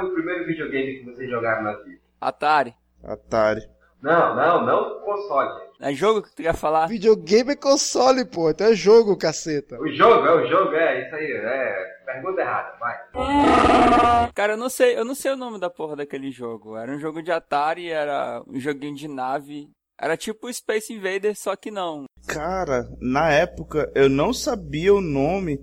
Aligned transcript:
foi 0.00 0.08
o 0.08 0.14
primeiro 0.14 0.46
videogame 0.46 0.98
que 0.98 1.04
vocês 1.04 1.30
jogaram 1.30 1.62
na 1.62 1.72
vida? 1.78 2.00
Atari. 2.20 2.74
Atari. 3.02 3.62
Não, 4.00 4.36
não, 4.36 4.64
não 4.64 5.00
console. 5.00 5.68
É 5.80 5.92
jogo 5.92 6.22
que 6.22 6.34
tu 6.34 6.42
quer 6.42 6.54
falar? 6.54 6.86
Videogame 6.86 7.52
é 7.52 7.56
console, 7.56 8.24
pô. 8.24 8.50
Então 8.50 8.68
é 8.68 8.74
jogo, 8.74 9.16
caceta. 9.16 9.78
O 9.80 9.88
jogo, 9.92 10.26
é 10.26 10.34
o 10.34 10.46
jogo, 10.48 10.74
é 10.74 11.06
isso 11.06 11.14
aí. 11.14 11.32
É. 11.32 11.98
Pergunta 12.04 12.40
errada, 12.40 12.76
vai. 12.78 14.32
Cara, 14.34 14.54
eu 14.54 14.56
não 14.56 14.68
sei, 14.68 14.96
eu 14.96 15.04
não 15.04 15.14
sei 15.14 15.32
o 15.32 15.36
nome 15.36 15.58
da 15.58 15.68
porra 15.68 15.96
daquele 15.96 16.30
jogo. 16.30 16.76
Era 16.76 16.90
um 16.92 16.98
jogo 16.98 17.22
de 17.22 17.30
Atari, 17.30 17.90
era 17.90 18.42
um 18.46 18.58
joguinho 18.58 18.94
de 18.94 19.08
nave. 19.08 19.68
Era 20.00 20.16
tipo 20.16 20.52
Space 20.52 20.92
Invader, 20.92 21.36
só 21.36 21.56
que 21.56 21.70
não. 21.70 22.04
Cara, 22.26 22.88
na 23.00 23.30
época 23.30 23.90
eu 23.94 24.08
não 24.08 24.32
sabia 24.32 24.94
o 24.94 25.00
nome, 25.00 25.60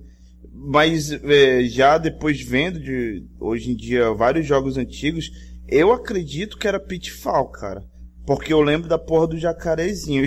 mas 0.58 1.12
é, 1.12 1.64
já 1.64 1.98
depois 1.98 2.42
vendo 2.42 2.80
de 2.80 3.26
hoje 3.40 3.72
em 3.72 3.76
dia 3.76 4.12
vários 4.14 4.46
jogos 4.46 4.78
antigos, 4.78 5.30
eu 5.68 5.92
acredito 5.92 6.58
que 6.58 6.68
era 6.68 6.80
Pitfall, 6.80 7.50
cara. 7.50 7.84
Porque 8.26 8.52
eu 8.52 8.60
lembro 8.62 8.90
da 8.90 8.98
porra 8.98 9.28
do 9.28 9.38
jacarezinho. 9.38 10.26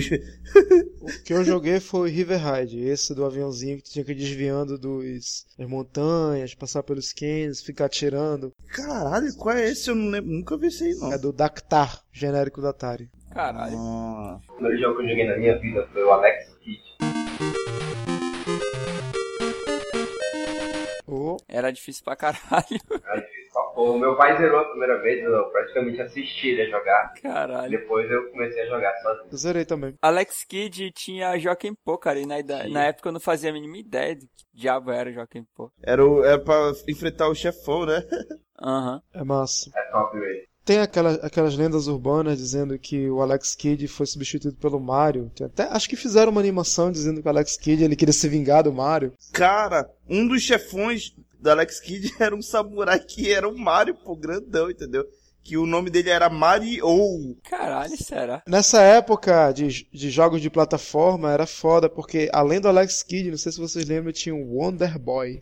O 1.01 1.23
que 1.23 1.33
eu 1.33 1.43
joguei 1.43 1.81
foi 1.81 2.09
River 2.09 2.39
Ride, 2.39 2.79
esse 2.79 3.13
do 3.13 3.25
aviãozinho 3.25 3.75
que 3.77 3.83
tu 3.83 3.91
tinha 3.91 4.05
que 4.05 4.13
ir 4.13 4.15
desviando 4.15 4.77
dos, 4.77 5.45
das 5.57 5.67
montanhas, 5.67 6.55
passar 6.55 6.81
pelos 6.81 7.11
canyons, 7.11 7.61
ficar 7.61 7.85
atirando. 7.85 8.53
Caralho, 8.69 9.35
qual 9.35 9.53
é 9.55 9.69
esse? 9.69 9.89
Eu 9.89 9.95
não 9.95 10.09
lembro, 10.11 10.31
nunca 10.31 10.57
vi 10.57 10.67
esse 10.67 10.85
aí 10.85 10.95
não. 10.95 11.11
É 11.11 11.17
do 11.17 11.33
Dactar, 11.33 12.01
genérico 12.13 12.61
da 12.61 12.69
Atari. 12.69 13.09
Caralho. 13.31 13.75
Ah, 13.77 14.39
O 14.49 14.53
primeiro 14.53 14.79
jogo 14.81 14.97
que 14.97 15.03
eu 15.03 15.09
joguei 15.09 15.27
na 15.27 15.37
minha 15.37 15.59
vida 15.59 15.85
foi 15.91 16.03
o 16.03 16.11
Alex 16.11 16.55
Kidd. 16.63 18.18
Era 21.49 21.71
difícil 21.71 22.03
pra 22.03 22.15
caralho. 22.15 22.39
Era 23.03 23.21
difícil. 23.21 23.39
O 23.75 23.97
meu 23.97 24.15
pai 24.15 24.37
zerou 24.37 24.59
a 24.59 24.65
primeira 24.69 25.01
vez, 25.01 25.23
eu 25.23 25.45
praticamente 25.51 26.01
assisti 26.01 26.49
ele 26.49 26.63
a 26.63 26.69
jogar. 26.69 27.13
Caralho. 27.21 27.71
Depois 27.71 28.09
eu 28.11 28.29
comecei 28.31 28.61
a 28.61 28.65
jogar 28.67 28.93
sozinho. 29.01 29.27
eu 29.31 29.37
zerei 29.37 29.65
também. 29.65 29.93
Alex 30.01 30.43
Kidd 30.43 30.91
tinha 30.91 31.37
Joaquim 31.39 31.73
Pô, 31.83 31.97
cara, 31.97 32.19
e 32.19 32.25
na, 32.25 32.35
na 32.69 32.85
época 32.85 33.09
eu 33.09 33.13
não 33.13 33.19
fazia 33.19 33.49
a 33.49 33.53
mínima 33.53 33.77
ideia 33.77 34.15
de 34.15 34.27
que 34.27 34.43
diabo 34.53 34.91
era 34.91 35.11
Joaquim 35.11 35.45
Pô. 35.55 35.71
era, 35.81 36.05
o, 36.05 36.23
era 36.23 36.37
pra 36.39 36.71
enfrentar 36.87 37.27
o 37.29 37.35
chefão, 37.35 37.85
né? 37.85 38.03
Aham. 38.61 39.01
É 39.13 39.23
massa. 39.23 39.71
É 39.75 39.91
top, 39.91 40.19
velho. 40.19 40.49
Tem 40.65 40.79
aquela, 40.79 41.13
aquelas 41.25 41.55
lendas 41.57 41.87
urbanas 41.87 42.37
dizendo 42.37 42.77
que 42.77 43.09
o 43.09 43.21
Alex 43.21 43.55
Kidd 43.55 43.87
foi 43.87 44.05
substituído 44.05 44.57
pelo 44.57 44.79
Mario. 44.79 45.31
Tem 45.35 45.47
até, 45.47 45.63
acho 45.63 45.89
que 45.89 45.95
fizeram 45.95 46.31
uma 46.31 46.41
animação 46.41 46.91
dizendo 46.91 47.21
que 47.21 47.27
o 47.27 47.31
Alex 47.31 47.57
Kidd 47.57 47.83
ele 47.83 47.95
queria 47.95 48.13
se 48.13 48.27
vingar 48.29 48.61
do 48.63 48.71
Mario. 48.73 49.13
Cara, 49.33 49.89
um 50.07 50.27
dos 50.27 50.43
chefões 50.43 51.15
do 51.39 51.49
Alex 51.49 51.79
Kidd 51.79 52.13
era 52.19 52.35
um 52.35 52.41
samurai 52.41 52.99
que 52.99 53.31
era 53.31 53.47
o 53.47 53.57
Mario, 53.57 53.95
pô, 53.95 54.15
grandão, 54.15 54.69
entendeu? 54.69 55.05
Que 55.41 55.57
o 55.57 55.65
nome 55.65 55.89
dele 55.89 56.09
era 56.09 56.29
Mario. 56.29 57.37
Caralho, 57.43 57.95
será? 57.97 58.43
Nessa 58.47 58.81
época 58.81 59.51
de, 59.51 59.87
de 59.91 60.09
jogos 60.11 60.41
de 60.41 60.49
plataforma 60.49 61.31
era 61.31 61.47
foda, 61.47 61.89
porque 61.89 62.29
além 62.33 62.59
do 62.59 62.67
Alex 62.67 63.01
Kidd, 63.01 63.31
não 63.31 63.37
sei 63.37 63.51
se 63.51 63.59
vocês 63.59 63.85
lembram, 63.85 64.11
tinha 64.11 64.35
o 64.35 64.57
Wonder 64.57 64.99
Boy. 64.99 65.41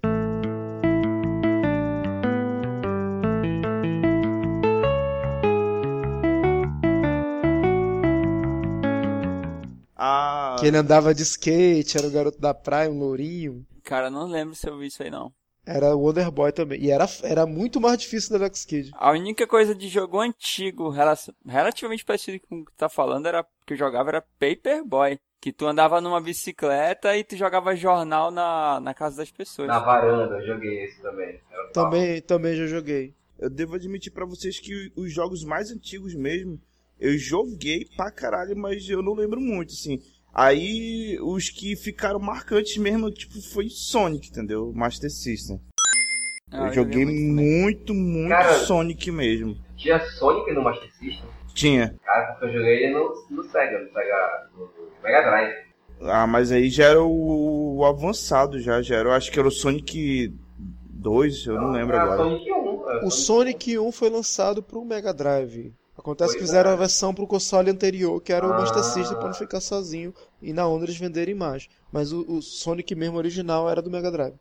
Ah, 9.95 10.55
Que 10.59 10.67
ele 10.67 10.77
andava 10.77 11.13
de 11.13 11.23
skate, 11.23 11.97
era 11.97 12.07
o 12.07 12.11
garoto 12.11 12.39
da 12.39 12.53
praia, 12.53 12.89
um 12.89 12.99
lourinho. 12.99 13.65
Cara, 13.83 14.09
não 14.09 14.27
lembro 14.27 14.53
se 14.53 14.69
eu 14.69 14.77
vi 14.77 14.87
isso 14.87 15.01
aí 15.01 15.09
não. 15.09 15.31
Era 15.67 15.93
o 15.95 15.99
Wonder 15.99 16.31
Boy 16.31 16.51
também. 16.53 16.79
E 16.81 16.89
era, 16.89 17.05
era 17.23 17.45
muito 17.45 17.81
mais 17.81 17.97
difícil 17.99 18.29
do 18.29 18.41
Alex 18.41 18.63
Kidd. 18.63 18.91
A 18.93 19.11
única 19.11 19.45
coisa 19.45 19.75
de 19.75 19.89
jogo 19.89 20.19
antigo, 20.21 20.89
rela- 20.89 21.17
relativamente 21.45 22.05
parecido 22.05 22.39
com 22.47 22.61
o 22.61 22.65
que 22.65 22.71
tu 22.71 22.77
tá 22.77 22.87
falando, 22.87 23.25
era 23.27 23.45
que 23.65 23.73
eu 23.73 23.77
jogava 23.77 24.09
era 24.09 24.25
Paperboy. 24.39 25.19
Que 25.39 25.53
tu 25.53 25.67
andava 25.67 26.01
numa 26.01 26.19
bicicleta 26.19 27.15
e 27.15 27.23
tu 27.23 27.35
jogava 27.37 27.75
jornal 27.75 28.31
na, 28.31 28.79
na 28.79 28.93
casa 28.93 29.17
das 29.17 29.29
pessoas. 29.29 29.67
Na 29.67 29.77
varanda, 29.79 30.35
eu 30.37 30.47
joguei 30.47 30.85
esse 30.85 30.99
também. 31.01 31.39
Também, 31.73 32.21
também 32.21 32.55
já 32.55 32.65
joguei. 32.65 33.13
eu 33.37 33.47
devo 33.49 33.75
admitir 33.75 34.11
pra 34.11 34.25
vocês 34.25 34.59
que 34.59 34.91
os 34.95 35.13
jogos 35.13 35.43
mais 35.43 35.69
antigos 35.69 36.15
mesmo, 36.15 36.59
eu 36.99 37.15
joguei 37.19 37.85
pra 37.95 38.09
caralho, 38.09 38.57
mas 38.57 38.89
eu 38.89 39.03
não 39.03 39.13
lembro 39.13 39.39
muito, 39.39 39.73
assim. 39.73 39.99
Aí, 40.33 41.17
os 41.21 41.49
que 41.49 41.75
ficaram 41.75 42.19
marcantes 42.19 42.77
mesmo, 42.77 43.11
tipo, 43.11 43.39
foi 43.41 43.69
Sonic, 43.69 44.29
entendeu? 44.29 44.71
Master 44.73 45.09
System. 45.11 45.59
Ah, 46.51 46.67
eu 46.67 46.73
joguei 46.73 47.05
muito 47.05 47.93
muito, 47.93 47.93
muito 47.93 48.29
Cara- 48.29 48.53
Sonic 48.53 49.11
mesmo. 49.11 49.57
Tinha 49.75 49.99
Sonic 49.99 50.51
no 50.53 50.63
Master 50.63 50.89
System? 50.93 51.25
Tinha. 51.53 51.95
Cara, 52.05 52.31
porque 52.33 52.45
eu 52.45 52.53
joguei 52.53 52.83
ele 52.85 52.93
no, 52.93 53.13
no 53.31 53.43
Sega, 53.49 53.79
no 53.79 53.91
Sega. 53.91 54.47
no 54.57 54.69
Mega 55.03 55.21
Drive. 55.29 55.55
Ah, 56.01 56.27
mas 56.27 56.51
aí 56.51 56.69
já 56.69 56.85
era 56.85 57.01
o, 57.03 57.77
o 57.77 57.85
avançado, 57.85 58.59
já, 58.59 58.81
já 58.81 58.97
era. 58.97 59.09
Eu 59.09 59.13
acho 59.13 59.31
que 59.31 59.39
era 59.39 59.47
o 59.47 59.51
Sonic 59.51 60.31
2, 60.89 61.45
eu 61.47 61.55
não 61.55 61.71
lembro 61.71 61.95
Era 61.95 62.03
agora. 62.03 62.23
Sonic 62.29 62.51
1. 62.51 62.89
era 62.89 63.05
O 63.05 63.11
Sonic 63.11 63.79
1 63.79 63.91
foi 63.91 64.09
lançado 64.09 64.61
pro 64.63 64.85
Mega 64.85 65.13
Drive. 65.13 65.73
Acontece 65.97 66.35
que 66.35 66.39
fizeram 66.41 66.69
é. 66.69 66.73
a 66.73 66.77
versão 66.77 67.11
pro 67.13 67.25
console 67.25 67.71
anterior, 67.71 68.21
que 68.21 68.31
era 68.31 68.47
o 68.47 68.53
Ah. 68.53 68.59
Master 68.59 68.83
System, 68.83 69.17
pra 69.17 69.27
não 69.27 69.33
ficar 69.33 69.59
sozinho 69.59 70.13
e 70.41 70.53
na 70.53 70.67
onda 70.67 70.85
eles 70.85 70.97
venderem 70.97 71.33
mais. 71.33 71.67
Mas 71.91 72.13
o, 72.13 72.21
o 72.31 72.41
Sonic 72.41 72.93
mesmo 72.93 73.17
original 73.17 73.67
era 73.69 73.81
do 73.81 73.89
Mega 73.89 74.11
Drive. 74.11 74.35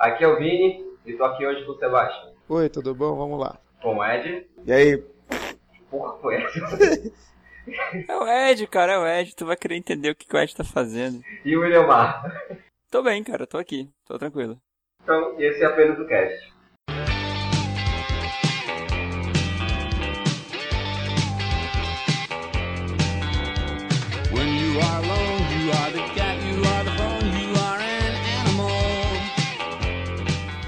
Aqui 0.00 0.24
é 0.24 0.28
o 0.28 0.38
Vini 0.38 0.82
e 1.04 1.12
tô 1.12 1.22
aqui 1.24 1.46
hoje 1.46 1.62
com 1.66 1.72
o 1.72 1.78
Sebastião. 1.78 2.32
Oi, 2.48 2.70
tudo 2.70 2.94
bom? 2.94 3.14
Vamos 3.14 3.38
lá. 3.38 3.60
Com 3.82 3.98
o 3.98 4.02
Ed. 4.04 4.48
E 4.64 4.72
aí, 4.72 5.04
Porra, 5.90 6.16
foi 6.22 6.36
essa? 6.36 6.58
É 8.08 8.16
o 8.16 8.26
Ed, 8.26 8.66
cara, 8.66 8.92
é 8.94 8.98
o 8.98 9.06
Ed. 9.06 9.36
Tu 9.36 9.44
vai 9.44 9.58
querer 9.58 9.76
entender 9.76 10.08
o 10.08 10.14
que 10.14 10.26
que 10.26 10.34
o 10.34 10.40
Ed 10.40 10.56
tá 10.56 10.64
fazendo. 10.64 11.22
E 11.44 11.54
o 11.54 11.60
William 11.60 11.86
Mar. 11.86 12.24
Tô 12.90 13.02
bem, 13.02 13.22
cara, 13.22 13.46
tô 13.46 13.58
aqui. 13.58 13.90
Tô 14.06 14.18
tranquilo. 14.18 14.58
Então, 15.02 15.38
esse 15.38 15.62
é 15.62 15.66
apenas 15.66 15.98
o 15.98 16.06
cast. 16.06 16.50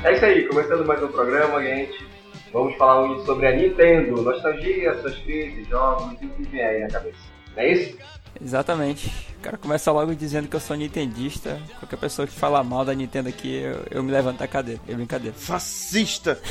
É 0.04 0.14
isso 0.14 0.24
aí, 0.24 0.48
começando 0.48 0.84
mais 0.84 1.00
um 1.00 1.08
programa, 1.08 1.62
gente. 1.62 2.04
Vamos 2.52 2.76
falar 2.76 3.02
hoje 3.02 3.24
sobre 3.24 3.46
a 3.46 3.52
Nintendo, 3.52 4.20
nostalgia, 4.20 5.00
suas 5.00 5.16
crises, 5.18 5.68
jogos 5.68 6.20
e 6.20 6.26
o 6.26 6.30
que 6.30 6.42
vem 6.42 6.60
aí 6.60 6.80
na 6.80 6.88
cabeça. 6.88 7.18
Não 7.56 7.62
é 7.62 7.72
isso? 7.72 7.96
Exatamente. 8.42 9.08
O 9.38 9.42
cara 9.42 9.56
começa 9.56 9.92
logo 9.92 10.12
dizendo 10.14 10.48
que 10.48 10.56
eu 10.56 10.60
sou 10.60 10.76
nintendista. 10.76 11.60
Qualquer 11.78 11.98
pessoa 11.98 12.26
que 12.26 12.34
fala 12.34 12.64
mal 12.64 12.84
da 12.84 12.92
Nintendo 12.94 13.28
aqui, 13.28 13.62
eu, 13.62 13.84
eu 13.90 14.02
me 14.02 14.10
levanto 14.10 14.38
da 14.38 14.48
cadeira. 14.48 14.80
É 14.88 14.94
brincadeira. 14.94 15.36
fascista! 15.36 16.38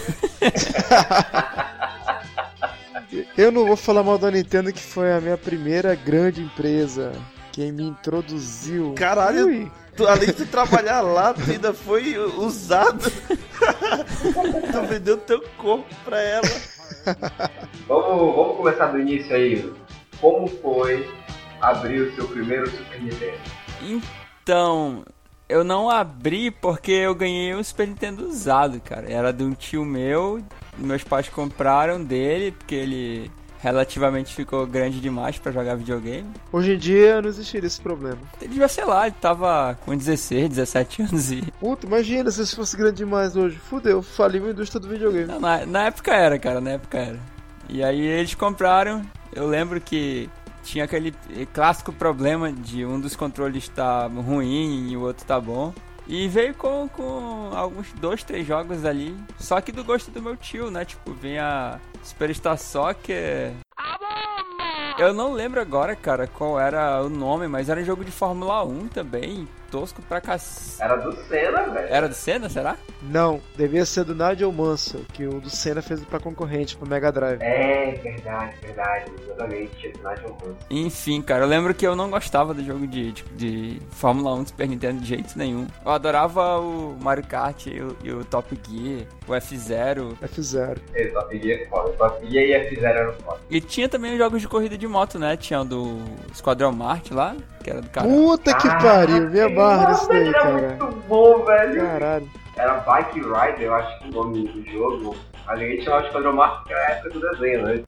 Eu 3.38 3.52
não 3.52 3.66
vou 3.66 3.76
falar 3.76 4.04
mal 4.04 4.18
da 4.18 4.32
Nintendo, 4.32 4.72
que 4.72 4.80
foi 4.80 5.12
a 5.12 5.20
minha 5.20 5.38
primeira 5.38 5.94
grande 5.96 6.42
empresa. 6.42 7.12
Quem 7.52 7.72
me 7.72 7.84
introduziu. 7.84 8.94
Caralho. 8.96 9.48
Ui. 9.48 9.72
Tu, 9.96 10.08
além 10.08 10.28
de 10.28 10.34
tu 10.34 10.46
trabalhar 10.46 11.02
lá, 11.02 11.34
tu 11.34 11.50
ainda 11.52 11.74
foi 11.74 12.18
usado. 12.18 13.12
tu 14.72 14.82
vendeu 14.88 15.18
teu 15.18 15.42
corpo 15.58 15.94
pra 16.06 16.22
ela. 16.22 16.48
Vamos, 17.88 18.36
vamos 18.36 18.58
começar 18.58 18.88
do 18.88 19.00
início 19.00 19.36
aí. 19.36 19.74
Como 20.20 20.48
foi 20.48 21.10
abrir 21.60 22.02
o 22.02 22.16
seu 22.16 22.28
primeiro 22.28 22.70
Super 22.70 23.02
Nintendo? 23.02 23.38
Então, 23.82 25.04
eu 25.50 25.64
não 25.64 25.90
abri 25.90 26.52
porque 26.52 26.92
eu 26.92 27.14
ganhei 27.14 27.54
um 27.54 27.64
Super 27.64 27.88
Nintendo 27.88 28.26
usado, 28.26 28.80
cara. 28.80 29.12
Era 29.12 29.34
de 29.34 29.44
um 29.44 29.54
tio 29.54 29.84
meu. 29.84 30.42
Meus 30.78 31.04
pais 31.04 31.28
compraram 31.28 32.02
dele 32.02 32.54
porque 32.54 32.76
ele 32.76 33.32
relativamente 33.62 34.34
ficou 34.34 34.66
grande 34.66 35.00
demais 35.00 35.38
pra 35.38 35.52
jogar 35.52 35.76
videogame. 35.76 36.28
Hoje 36.52 36.74
em 36.74 36.78
dia 36.78 37.22
não 37.22 37.30
existiria 37.30 37.68
esse 37.68 37.80
problema. 37.80 38.18
Ele 38.42 38.50
devia, 38.50 38.68
sei 38.68 38.84
lá, 38.84 39.06
ele 39.06 39.16
tava 39.22 39.78
com 39.86 39.96
16, 39.96 40.50
17 40.50 41.04
anos 41.04 41.32
e. 41.32 41.42
Puta, 41.60 41.86
imagina 41.86 42.32
se 42.32 42.42
isso 42.42 42.56
fosse 42.56 42.76
grande 42.76 42.98
demais 42.98 43.36
hoje. 43.36 43.58
Fudeu, 43.58 44.02
faliu 44.02 44.48
a 44.48 44.50
indústria 44.50 44.80
do 44.80 44.90
videogame. 44.90 45.26
Não, 45.26 45.40
na, 45.40 45.66
na 45.66 45.84
época 45.86 46.14
era, 46.14 46.40
cara, 46.40 46.60
na 46.60 46.72
época 46.72 46.98
era. 46.98 47.20
E 47.70 47.84
aí 47.84 48.02
eles 48.02 48.34
compraram. 48.34 49.04
Eu 49.32 49.48
lembro 49.48 49.80
que 49.80 50.28
tinha 50.64 50.84
aquele 50.84 51.14
clássico 51.54 51.94
problema 51.94 52.52
de 52.52 52.86
um 52.86 53.00
dos 53.00 53.16
controles 53.16 53.70
tá 53.70 54.08
ruim 54.08 54.90
e 54.90 54.98
o 54.98 55.02
outro 55.02 55.26
tá 55.26 55.40
bom. 55.40 55.74
E 56.08 56.28
veio 56.28 56.54
com, 56.54 56.90
com 56.90 57.52
alguns 57.54 57.92
dois, 57.94 58.24
três 58.24 58.46
jogos 58.46 58.86
ali. 58.86 59.16
Só 59.40 59.62
que 59.62 59.72
do 59.72 59.84
gosto 59.84 60.12
do 60.12 60.22
meu 60.22 60.36
tio, 60.36 60.70
né? 60.70 60.84
Tipo, 60.84 61.14
vinha 61.14 61.80
Superstar 62.04 62.58
Soccer. 62.58 63.54
Eu 64.98 65.14
não 65.14 65.34
lembro 65.34 65.60
agora, 65.62 65.96
cara, 65.96 66.28
qual 66.28 66.60
era 66.60 67.02
o 67.02 67.10
nome, 67.10 67.48
mas 67.48 67.70
era 67.70 67.80
um 67.80 67.86
jogo 67.86 68.04
de 68.04 68.12
Fórmula 68.12 68.64
1 68.64 68.88
também. 68.90 69.48
Tosco 69.72 70.02
pra 70.02 70.20
cacete. 70.20 70.84
Era 70.84 70.98
do 70.98 71.16
Senna, 71.16 71.64
velho. 71.70 71.88
Era 71.90 72.10
do 72.10 72.14
Senna, 72.14 72.50
será? 72.50 72.76
Não, 73.02 73.42
devia 73.56 73.86
ser 73.86 74.04
do 74.04 74.14
Nigel 74.14 74.52
Mansell, 74.52 75.02
que 75.14 75.26
o 75.26 75.40
do 75.40 75.50
Senna 75.50 75.82
fez 75.82 76.04
pra 76.04 76.20
concorrente, 76.20 76.76
pro 76.76 76.88
Mega 76.88 77.12
Drive. 77.12 77.42
É, 77.42 77.92
verdade, 78.04 78.56
verdade. 78.62 79.12
Exatamente. 79.24 79.72
Tinha 79.78 79.94
do 79.94 80.10
Nigel 80.10 80.30
Mansell. 80.30 80.58
Enfim, 80.70 81.22
cara, 81.22 81.46
eu 81.46 81.48
lembro 81.48 81.74
que 81.74 81.88
eu 81.88 81.96
não 81.96 82.10
gostava 82.10 82.54
do 82.54 82.64
jogo 82.64 82.86
de, 82.86 83.14
de, 83.14 83.24
de 83.36 83.82
Fórmula 83.92 84.36
1 84.36 84.44
do 84.44 84.50
Super 84.50 84.68
Nintendo 84.68 85.00
de 85.02 85.08
jeito 85.08 85.38
nenhum. 85.38 85.66
Eu 85.86 85.92
adorava 85.92 86.60
o 86.60 86.98
Mario 87.02 87.26
Kart 87.26 87.66
e 87.68 87.82
o, 87.82 87.98
e 88.04 88.12
o 88.12 88.26
Top 88.26 88.60
Gear, 88.68 89.08
o 89.28 89.34
F-Zero. 89.36 90.18
F0. 90.22 90.78
É, 90.94 91.06
Top 91.08 91.40
Gear 91.42 91.62
é 91.62 91.66
foda. 91.68 91.92
Top 91.94 92.30
Gear 92.30 92.46
e 92.46 92.70
F0 92.70 92.84
eram 92.84 93.14
foda. 93.14 93.40
E 93.50 93.62
tinha 93.62 93.88
também 93.88 94.12
os 94.14 94.18
jogos 94.18 94.42
de 94.42 94.48
corrida 94.48 94.78
de 94.78 94.88
moto, 94.88 95.18
né? 95.18 95.38
Tinha 95.38 95.62
o 95.62 95.66
do 95.66 96.00
Esquadrão 96.34 96.72
Marte 96.72 97.14
lá, 97.14 97.36
que 97.62 97.70
era 97.70 97.82
do 97.82 97.90
cara. 97.90 98.08
Puta 98.08 98.54
que 98.56 98.68
pariu, 98.68 99.30
minha 99.30 99.50
barra 99.50 99.90
nisso 99.92 100.08
daí, 100.08 100.28
era 100.28 100.40
cara. 100.40 100.54
muito 100.54 101.04
bom, 101.08 101.46
velho. 101.46 101.82
Caralho. 101.82 102.30
Era 102.58 102.74
Bike 102.76 103.20
Rider, 103.20 103.62
eu 103.62 103.76
acho 103.76 104.00
que 104.00 104.10
o 104.10 104.12
nome 104.12 104.48
do 104.48 104.72
jogo. 104.72 105.16
A 105.48 105.56
gente 105.56 105.84
chamava 105.84 106.04
de 106.04 106.08
Esquadrão 106.10 106.34
Marte, 106.34 106.64
que 106.66 106.74
era 106.74 106.88
a 106.88 106.92
época 106.92 107.10
do 107.10 107.20
desenho, 107.20 107.66
né? 107.66 107.84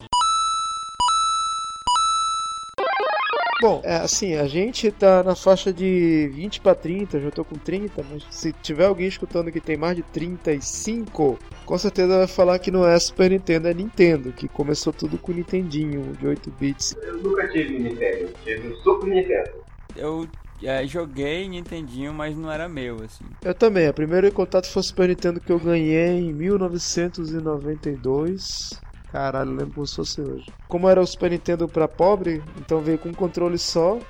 Bom, 3.64 3.80
é, 3.82 3.96
assim, 3.96 4.34
a 4.34 4.46
gente 4.46 4.90
tá 4.90 5.22
na 5.22 5.34
faixa 5.34 5.72
de 5.72 6.28
20 6.34 6.60
pra 6.60 6.74
30, 6.74 7.16
eu 7.16 7.22
já 7.22 7.30
tô 7.30 7.42
com 7.42 7.54
30, 7.54 8.04
mas 8.10 8.22
se 8.30 8.52
tiver 8.52 8.84
alguém 8.84 9.08
escutando 9.08 9.50
que 9.50 9.58
tem 9.58 9.74
mais 9.74 9.96
de 9.96 10.02
35, 10.02 11.38
com 11.64 11.78
certeza 11.78 12.18
vai 12.18 12.26
falar 12.26 12.58
que 12.58 12.70
não 12.70 12.86
é 12.86 12.98
Super 12.98 13.30
Nintendo, 13.30 13.68
é 13.68 13.72
Nintendo, 13.72 14.32
que 14.32 14.48
começou 14.48 14.92
tudo 14.92 15.16
com 15.16 15.32
o 15.32 15.34
Nintendinho 15.34 16.12
de 16.12 16.26
8 16.26 16.50
bits. 16.60 16.94
Eu 17.04 17.16
nunca 17.16 17.48
tive 17.48 17.78
Nintendo, 17.78 18.28
tive 18.44 18.68
o 18.68 18.76
Super 18.82 19.08
Nintendo. 19.08 19.52
Eu 19.96 20.28
é, 20.62 20.86
joguei 20.86 21.48
Nintendinho, 21.48 22.12
mas 22.12 22.36
não 22.36 22.52
era 22.52 22.68
meu, 22.68 23.02
assim. 23.02 23.24
Eu 23.42 23.54
também, 23.54 23.88
o 23.88 23.94
primeiro 23.94 24.30
contato 24.30 24.66
foi 24.66 24.80
o 24.80 24.84
Super 24.84 25.08
Nintendo 25.08 25.40
que 25.40 25.50
eu 25.50 25.58
ganhei 25.58 26.18
em 26.18 26.34
1992. 26.34 28.78
Caralho, 29.14 29.52
lembro 29.52 29.74
como 29.74 29.86
se 29.86 29.94
fosse 29.94 30.20
hoje. 30.20 30.46
Como 30.66 30.88
era 30.88 31.00
o 31.00 31.06
Super 31.06 31.30
Nintendo 31.30 31.68
pra 31.68 31.86
pobre, 31.86 32.42
então 32.58 32.80
veio 32.80 32.98
com 32.98 33.10
um 33.10 33.14
controle 33.14 33.56
só 33.56 34.00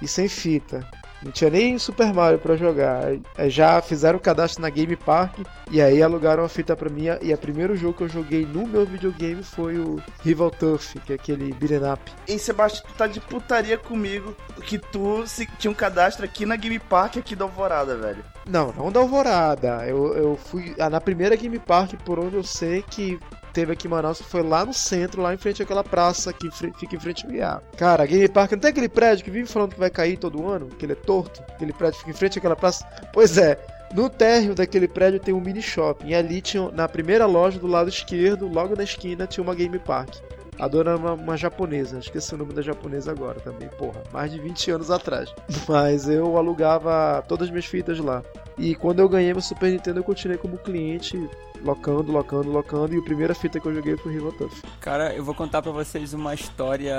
e 0.00 0.06
sem 0.06 0.28
fita. 0.28 0.88
Não 1.20 1.32
tinha 1.32 1.50
nem 1.50 1.76
Super 1.80 2.12
Mario 2.14 2.38
pra 2.38 2.54
jogar. 2.56 3.06
Aí 3.36 3.50
Já 3.50 3.80
fizeram 3.82 4.18
o 4.18 4.20
cadastro 4.20 4.62
na 4.62 4.70
Game 4.70 4.94
Park 4.94 5.38
e 5.70 5.80
aí 5.82 6.00
alugaram 6.00 6.44
a 6.44 6.48
fita 6.48 6.76
pra 6.76 6.88
mim. 6.88 7.06
E 7.20 7.32
o 7.34 7.38
primeiro 7.38 7.76
jogo 7.76 7.94
que 7.94 8.04
eu 8.04 8.08
joguei 8.08 8.46
no 8.46 8.64
meu 8.66 8.86
videogame 8.86 9.42
foi 9.42 9.78
o 9.78 10.00
Rival 10.22 10.50
Turf, 10.52 10.94
que 11.04 11.12
é 11.12 11.16
aquele 11.16 11.52
beat'em 11.54 11.80
up. 11.92 12.12
Sebastião, 12.38 12.84
tu 12.88 12.94
tá 12.94 13.06
de 13.08 13.20
putaria 13.20 13.76
comigo 13.78 14.32
que 14.64 14.78
tu 14.78 15.26
se- 15.26 15.46
tinha 15.58 15.70
um 15.72 15.74
cadastro 15.74 16.24
aqui 16.24 16.46
na 16.46 16.54
Game 16.54 16.78
Park 16.78 17.16
aqui 17.16 17.34
da 17.34 17.44
Alvorada, 17.44 17.96
velho. 17.96 18.24
Não, 18.48 18.72
não 18.76 18.92
da 18.92 18.98
Alvorada. 19.00 19.84
Eu, 19.86 20.14
eu 20.16 20.36
fui 20.36 20.74
ah, 20.78 20.88
na 20.90 21.00
primeira 21.00 21.34
Game 21.36 21.58
Park, 21.58 21.94
por 22.04 22.18
onde 22.20 22.34
eu 22.36 22.42
sei 22.44 22.82
que 22.82 23.18
teve 23.52 23.72
aqui 23.72 23.86
em 23.86 23.90
Manaus, 23.90 24.20
foi 24.20 24.42
lá 24.42 24.64
no 24.64 24.72
centro, 24.72 25.22
lá 25.22 25.34
em 25.34 25.36
frente 25.36 25.62
àquela 25.62 25.84
praça 25.84 26.32
que 26.32 26.50
fica 26.50 26.96
em 26.96 27.00
frente 27.00 27.26
ao 27.26 27.32
IA. 27.32 27.62
Cara, 27.76 28.06
Game 28.06 28.28
Park 28.28 28.52
não 28.52 28.58
tem 28.58 28.70
aquele 28.70 28.88
prédio 28.88 29.24
que 29.24 29.30
vive 29.30 29.48
falando 29.48 29.74
que 29.74 29.78
vai 29.78 29.90
cair 29.90 30.16
todo 30.16 30.46
ano, 30.46 30.68
que 30.68 30.84
ele 30.84 30.92
é 30.92 30.96
torto, 30.96 31.42
aquele 31.48 31.72
prédio 31.72 31.98
fica 31.98 32.10
em 32.10 32.14
frente 32.14 32.38
àquela 32.38 32.56
praça. 32.56 32.86
Pois 33.12 33.38
é. 33.38 33.58
No 33.94 34.08
térreo 34.08 34.54
daquele 34.54 34.88
prédio 34.88 35.20
tem 35.20 35.34
um 35.34 35.40
mini 35.40 35.60
shopping. 35.60 36.08
E 36.08 36.14
ali 36.14 36.40
tinha, 36.40 36.70
na 36.70 36.88
primeira 36.88 37.26
loja 37.26 37.58
do 37.58 37.66
lado 37.66 37.90
esquerdo, 37.90 38.48
logo 38.48 38.74
na 38.74 38.84
esquina, 38.84 39.26
tinha 39.26 39.44
uma 39.44 39.54
Game 39.54 39.78
Park. 39.78 40.14
A 40.62 40.68
dona 40.68 40.92
era 40.92 40.96
uma, 40.96 41.14
uma 41.14 41.36
japonesa, 41.36 41.98
esqueci 41.98 42.32
o 42.36 42.38
nome 42.38 42.52
da 42.52 42.62
japonesa 42.62 43.10
agora 43.10 43.40
também, 43.40 43.68
porra, 43.70 44.00
mais 44.12 44.30
de 44.30 44.38
20 44.38 44.70
anos 44.70 44.92
atrás. 44.92 45.28
Mas 45.68 46.08
eu 46.08 46.36
alugava 46.36 47.20
todas 47.26 47.46
as 47.48 47.50
minhas 47.50 47.66
fitas 47.66 47.98
lá. 47.98 48.22
E 48.56 48.76
quando 48.76 49.00
eu 49.00 49.08
ganhei 49.08 49.32
meu 49.32 49.42
Super 49.42 49.72
Nintendo, 49.72 49.98
eu 49.98 50.04
continuei 50.04 50.38
como 50.38 50.56
cliente, 50.56 51.28
locando, 51.64 52.12
locando, 52.12 52.48
locando. 52.48 52.94
E 52.94 52.98
a 52.98 53.02
primeira 53.02 53.34
fita 53.34 53.58
que 53.58 53.66
eu 53.66 53.74
joguei 53.74 53.96
foi 53.96 54.12
Rival 54.12 54.30
Tough. 54.34 54.52
Cara, 54.80 55.12
eu 55.12 55.24
vou 55.24 55.34
contar 55.34 55.62
pra 55.62 55.72
vocês 55.72 56.14
uma 56.14 56.32
história 56.32 56.94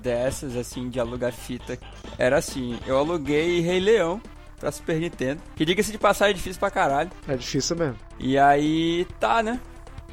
dessas, 0.00 0.56
assim, 0.56 0.88
de 0.88 0.98
alugar 0.98 1.30
fita. 1.30 1.78
Era 2.16 2.38
assim, 2.38 2.78
eu 2.86 2.96
aluguei 2.96 3.60
Rei 3.60 3.80
Leão 3.80 4.18
pra 4.58 4.72
Super 4.72 4.98
Nintendo. 4.98 5.42
Que 5.56 5.66
diga-se 5.66 5.92
de 5.92 5.98
passar 5.98 6.30
é 6.30 6.32
difícil 6.32 6.58
pra 6.58 6.70
caralho. 6.70 7.10
É 7.28 7.36
difícil 7.36 7.76
mesmo. 7.76 7.98
E 8.18 8.38
aí, 8.38 9.06
tá, 9.20 9.42
né? 9.42 9.60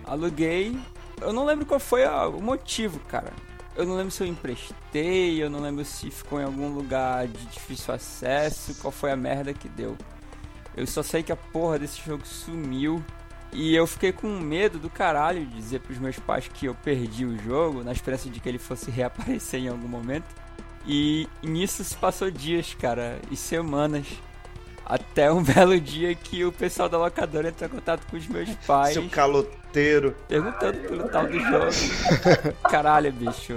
Aluguei. 0.03 0.77
Eu 1.21 1.33
não 1.33 1.45
lembro 1.45 1.65
qual 1.65 1.79
foi 1.79 2.03
a- 2.05 2.27
o 2.27 2.41
motivo, 2.41 2.99
cara. 3.07 3.31
Eu 3.75 3.85
não 3.85 3.95
lembro 3.95 4.11
se 4.11 4.21
eu 4.23 4.27
emprestei, 4.27 5.41
eu 5.41 5.49
não 5.49 5.59
lembro 5.61 5.85
se 5.85 6.09
ficou 6.11 6.39
em 6.39 6.43
algum 6.43 6.69
lugar 6.73 7.27
de 7.27 7.45
difícil 7.45 7.93
acesso, 7.93 8.75
qual 8.81 8.91
foi 8.91 9.11
a 9.11 9.15
merda 9.15 9.53
que 9.53 9.69
deu. 9.69 9.95
Eu 10.75 10.85
só 10.87 11.01
sei 11.03 11.23
que 11.23 11.31
a 11.31 11.35
porra 11.35 11.79
desse 11.79 12.01
jogo 12.05 12.25
sumiu. 12.25 13.03
E 13.51 13.73
eu 13.75 13.87
fiquei 13.87 14.11
com 14.11 14.27
medo 14.27 14.77
do 14.77 14.89
caralho 14.89 15.43
de 15.45 15.55
dizer 15.55 15.79
pros 15.79 15.97
meus 15.97 16.19
pais 16.19 16.47
que 16.47 16.67
eu 16.67 16.75
perdi 16.75 17.25
o 17.25 17.35
jogo, 17.37 17.83
na 17.83 17.91
esperança 17.91 18.29
de 18.29 18.39
que 18.39 18.47
ele 18.47 18.59
fosse 18.59 18.91
reaparecer 18.91 19.61
em 19.61 19.67
algum 19.69 19.87
momento. 19.87 20.25
E 20.85 21.27
nisso 21.41 21.83
se 21.83 21.95
passou 21.95 22.29
dias, 22.29 22.73
cara, 22.75 23.19
e 23.31 23.35
semanas. 23.35 24.05
Até 24.89 25.31
um 25.31 25.41
belo 25.45 25.79
dia 25.79 26.15
que 26.15 26.43
o 26.43 26.51
pessoal 26.51 26.89
da 26.89 26.97
locadora 26.97 27.49
entrou 27.49 27.69
em 27.69 27.73
contato 27.73 28.01
com 28.09 28.17
os 28.17 28.27
meus 28.27 28.49
pais, 28.65 28.93
Seu 28.95 29.07
caloteiro. 29.07 30.15
perguntando 30.27 30.79
pelo 30.79 31.07
tal 31.09 31.27
do 31.27 31.39
jogo. 31.39 31.67
Caralho, 32.63 33.13
bicho. 33.13 33.53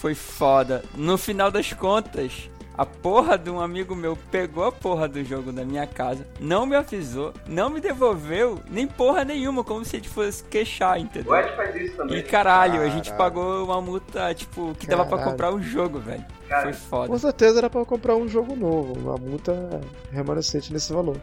Foi 0.00 0.14
foda. 0.14 0.84
No 0.94 1.18
final 1.18 1.50
das 1.50 1.72
contas, 1.72 2.48
a 2.76 2.84
porra 2.84 3.38
de 3.38 3.50
um 3.50 3.60
amigo 3.60 3.94
meu 3.94 4.16
pegou 4.30 4.64
a 4.64 4.72
porra 4.72 5.06
do 5.08 5.22
jogo 5.24 5.52
da 5.52 5.64
minha 5.64 5.86
casa, 5.86 6.26
não 6.40 6.66
me 6.66 6.74
avisou, 6.74 7.32
não 7.46 7.70
me 7.70 7.80
devolveu, 7.80 8.58
nem 8.68 8.86
porra 8.86 9.24
nenhuma, 9.24 9.62
como 9.62 9.84
se 9.84 9.96
ele 9.96 10.08
fosse 10.08 10.42
queixar, 10.44 10.98
entendeu? 10.98 11.32
O 11.32 11.36
Ed 11.36 11.54
faz 11.54 11.74
isso 11.76 11.96
também. 11.96 12.18
E 12.18 12.22
caralho, 12.22 12.80
a 12.82 12.88
gente 12.88 13.10
Caralho. 13.10 13.18
pagou 13.34 13.64
uma 13.64 13.80
multa, 13.80 14.34
tipo, 14.34 14.74
que 14.74 14.86
dava 14.86 15.04
pra 15.04 15.18
Caralho. 15.18 15.30
comprar 15.32 15.52
um 15.52 15.62
jogo, 15.62 15.98
velho. 16.00 16.24
Foi 16.62 16.72
foda. 16.72 17.08
Com 17.08 17.18
certeza 17.18 17.58
era 17.58 17.70
pra 17.70 17.84
comprar 17.84 18.14
um 18.16 18.28
jogo 18.28 18.54
novo. 18.54 18.92
Uma 18.98 19.16
multa 19.16 19.80
remanescente 20.12 20.72
nesse 20.72 20.92
valor. 20.92 21.16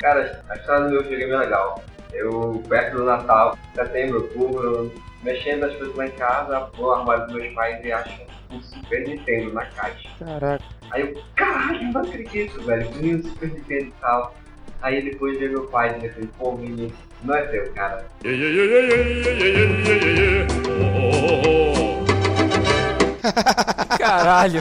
Cara, 0.00 0.42
a 0.50 0.56
história 0.56 0.84
do 0.84 0.90
meu 0.90 1.02
videogame 1.02 1.32
é 1.32 1.36
legal. 1.38 1.82
Eu, 2.12 2.62
perto 2.68 2.96
do 2.98 3.04
Natal, 3.04 3.56
setembro, 3.74 4.22
outubro, 4.22 4.92
mexendo 5.24 5.60
nas 5.60 5.74
coisas 5.76 5.96
lá 5.96 6.06
em 6.06 6.10
casa, 6.12 6.68
vou 6.76 6.92
ao 6.92 7.00
armário 7.00 7.26
dos 7.26 7.34
meus 7.34 7.52
pais 7.54 7.84
e 7.84 7.90
acho 7.90 8.22
um 8.52 8.60
Super 8.60 9.08
Nintendo 9.08 9.52
na 9.52 9.64
caixa. 9.66 10.08
Caraca. 10.18 10.64
Aí 10.90 11.00
eu, 11.02 11.22
caralho, 11.34 11.92
não 11.92 12.00
acredito, 12.02 12.62
velho, 12.62 12.88
vi 12.90 13.14
um 13.16 13.22
Super 13.22 13.48
Nintendo 13.48 13.86
e 13.86 13.92
tal. 14.00 14.34
Aí 14.82 15.02
depois 15.02 15.38
veio 15.38 15.52
meu 15.52 15.66
pai 15.68 15.96
e 16.02 16.08
falei, 16.10 16.28
pô, 16.38 16.52
menino, 16.52 16.92
não 17.24 17.34
é 17.34 17.42
teu, 17.46 17.72
cara. 17.72 18.04
Caralho. 23.98 24.60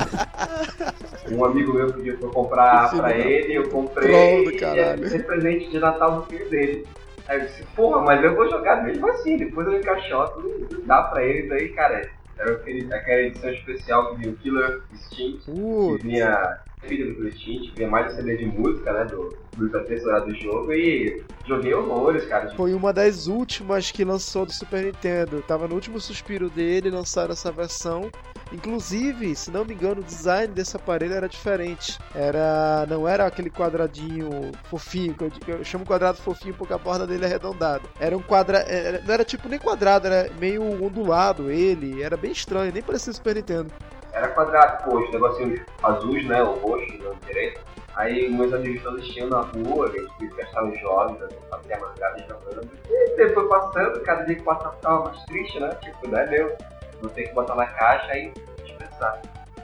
Um 1.32 1.46
amigo 1.46 1.74
meu 1.74 1.92
pediu 1.94 2.18
pra 2.18 2.28
eu 2.28 2.32
comprar 2.32 2.90
Filho 2.90 3.02
pra 3.02 3.12
da- 3.12 3.18
ele, 3.18 3.54
eu 3.54 3.70
comprei 3.70 4.46
e 4.46 4.58
caralho. 4.60 5.04
ia 5.04 5.10
ser 5.10 5.26
presente 5.26 5.70
de 5.70 5.80
Natal 5.80 6.22
do 6.22 6.24
filho 6.28 6.50
dele. 6.50 6.88
Aí 7.28 7.40
eu 7.40 7.46
disse, 7.46 7.64
porra, 7.76 8.02
mas 8.02 8.24
eu 8.24 8.36
vou 8.36 8.50
jogar 8.50 8.84
mesmo 8.84 9.08
assim, 9.10 9.38
depois 9.38 9.68
eu 9.68 9.80
encaixoto 9.80 10.42
e 10.72 10.82
dá 10.86 11.04
pra 11.04 11.24
ele, 11.24 11.48
daí, 11.48 11.70
cara, 11.70 12.10
era 12.38 12.52
aquele, 12.52 12.94
aquela 12.94 13.22
edição 13.22 13.52
especial 13.52 14.12
que 14.12 14.22
vinha 14.22 14.32
o 14.32 14.38
Killer 14.38 14.82
Instinct, 14.92 15.46
que 15.46 15.98
vinha 16.02 16.60
filho 16.88 17.16
do 17.16 17.28
Instinct, 17.28 17.72
que 17.72 17.78
vinha 17.78 17.90
mais 17.90 18.14
um 18.14 18.16
CD 18.18 18.38
de 18.38 18.46
música, 18.46 18.92
né, 18.92 19.06
do, 19.06 19.30
do 19.56 19.70
do 19.70 20.36
jogo, 20.36 20.74
e 20.74 21.24
joguei 21.46 21.74
horrores, 21.74 22.26
cara. 22.26 22.54
Foi 22.56 22.74
uma 22.74 22.92
das 22.92 23.28
últimas 23.28 23.92
que 23.92 24.04
lançou 24.04 24.46
do 24.46 24.52
Super 24.52 24.84
Nintendo. 24.84 25.42
Tava 25.48 25.68
no 25.68 25.76
último 25.76 26.00
suspiro 26.00 26.50
dele, 26.50 26.90
lançaram 26.90 27.32
essa 27.32 27.52
versão. 27.52 28.12
Inclusive, 28.52 29.36
se 29.36 29.52
não 29.52 29.66
me 29.66 29.74
engano, 29.74 30.02
o 30.02 30.04
design 30.04 30.54
desse 30.54 30.76
aparelho 30.76 31.14
era 31.14 31.28
diferente. 31.28 31.98
Era, 32.14 32.86
não 32.88 33.08
era 33.08 33.26
aquele 33.26 33.50
quadradinho 33.50 34.52
fofinho, 34.66 35.16
que 35.16 35.24
eu, 35.24 35.58
eu 35.58 35.64
chamo 35.64 35.86
quadrado 35.86 36.18
fofinho 36.18 36.54
porque 36.54 36.74
a 36.74 36.78
borda 36.78 37.08
dele 37.08 37.24
é 37.24 37.28
arredondada. 37.28 37.84
Era 38.00 38.16
um 38.16 38.22
quadrado, 38.22 38.66
não 39.06 39.14
era 39.14 39.24
tipo 39.24 39.48
nem 39.48 39.60
quadrado, 39.60 40.08
era 40.08 40.32
meio 40.40 40.64
ondulado 40.84 41.50
ele. 41.50 42.04
Era 42.04 42.18
bem 42.18 42.32
estranho, 42.32 42.72
nem 42.72 42.84
parecia 42.84 43.14
Super 43.14 43.36
Nintendo. 43.36 43.72
Era 44.12 44.28
quadrado, 44.30 44.84
poxa, 44.84 45.12
negocinhos 45.12 45.62
azuis, 45.82 46.26
né, 46.28 46.44
ou 46.44 46.60
roxo, 46.60 46.98
não 47.00 47.16
direito. 47.26 47.62
Aí 47.96 48.28
meus 48.30 48.52
amigos 48.54 48.82
todos 48.82 49.08
tinham 49.08 49.30
na 49.30 49.42
rua, 49.42 49.88
a 49.88 49.92
gente 49.92 50.36
gastava 50.36 50.68
os 50.68 50.80
jogos, 50.80 51.22
a 51.22 51.28
gente 51.28 51.42
fazia 51.50 51.80
madrugada 51.80 52.26
jogando. 52.28 52.70
E 52.90 53.16
depois 53.16 53.48
passando, 53.48 54.02
cada 54.02 54.24
dia 54.24 54.36
que 54.36 54.44
passava 54.44 54.76
ficava 54.76 55.04
mais 55.06 55.24
triste, 55.26 55.60
né? 55.60 55.70
Tipo, 55.82 56.08
não 56.08 56.18
é 56.18 56.30
meu. 56.30 56.58
Vou 57.04 57.12
ter 57.12 57.24
que 57.24 57.34
botar 57.34 57.56
na 57.56 57.66
caixa 57.66 58.14
aí 58.14 58.32
dispensar. 58.64 59.22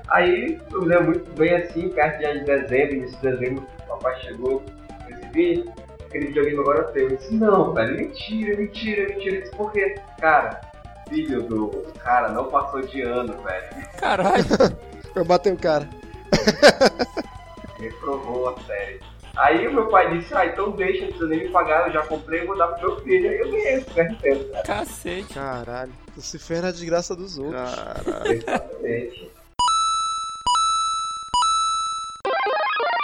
Aí 0.09 0.59
eu 0.71 0.81
me 0.81 0.87
lembro 0.87 1.05
muito 1.05 1.31
bem 1.37 1.55
assim, 1.55 1.87
perto 1.87 2.19
de 2.19 2.43
dezembro, 2.43 2.95
início 2.95 3.15
de 3.21 3.31
dezembro, 3.31 3.67
o 3.79 3.87
papai 3.87 4.19
chegou, 4.19 4.61
recebi, 5.07 5.71
aquele 6.05 6.27
videogame 6.27 6.59
agora 6.59 6.79
é 6.81 6.83
teu. 6.91 7.09
Eu 7.09 7.15
disse, 7.15 7.33
não, 7.33 7.73
velho, 7.73 7.95
mentira, 7.95 8.57
mentira, 8.57 9.07
mentira. 9.07 9.37
Eu 9.37 9.41
disse, 9.41 9.55
por 9.55 9.71
quê? 9.71 9.95
Cara, 10.19 10.59
filho 11.07 11.43
do 11.43 11.69
cara 11.99 12.27
não 12.27 12.49
passou 12.49 12.81
de 12.81 13.03
ano, 13.03 13.41
velho. 13.41 13.87
Caralho. 13.97 14.45
Eu 15.15 15.25
bati 15.25 15.49
o 15.49 15.57
cara. 15.57 15.89
Reprovou 17.79 18.49
a 18.49 18.59
série. 18.63 18.99
Aí 19.35 19.67
o 19.67 19.73
meu 19.73 19.87
pai 19.87 20.17
disse, 20.17 20.35
ah, 20.35 20.45
então 20.45 20.71
deixa, 20.71 21.01
não 21.01 21.07
precisa 21.07 21.29
nem 21.29 21.39
me 21.45 21.49
pagar, 21.49 21.87
eu 21.87 21.93
já 21.93 22.05
comprei, 22.05 22.45
vou 22.45 22.57
dar 22.57 22.67
pro 22.67 22.89
meu 22.89 22.99
filho. 23.01 23.29
Aí 23.29 23.39
eu 23.39 23.49
ganhei 23.49 23.73
esse 23.75 23.85
cara. 23.85 24.63
Cacete. 24.63 25.33
Caralho. 25.33 25.93
Tu 26.19 26.25
se 26.25 26.37
fez 26.37 26.61
na 26.61 26.69
desgraça 26.69 27.15
dos 27.15 27.37
outros. 27.37 27.55
Caralho. 27.55 28.33
Exatamente. 28.33 29.31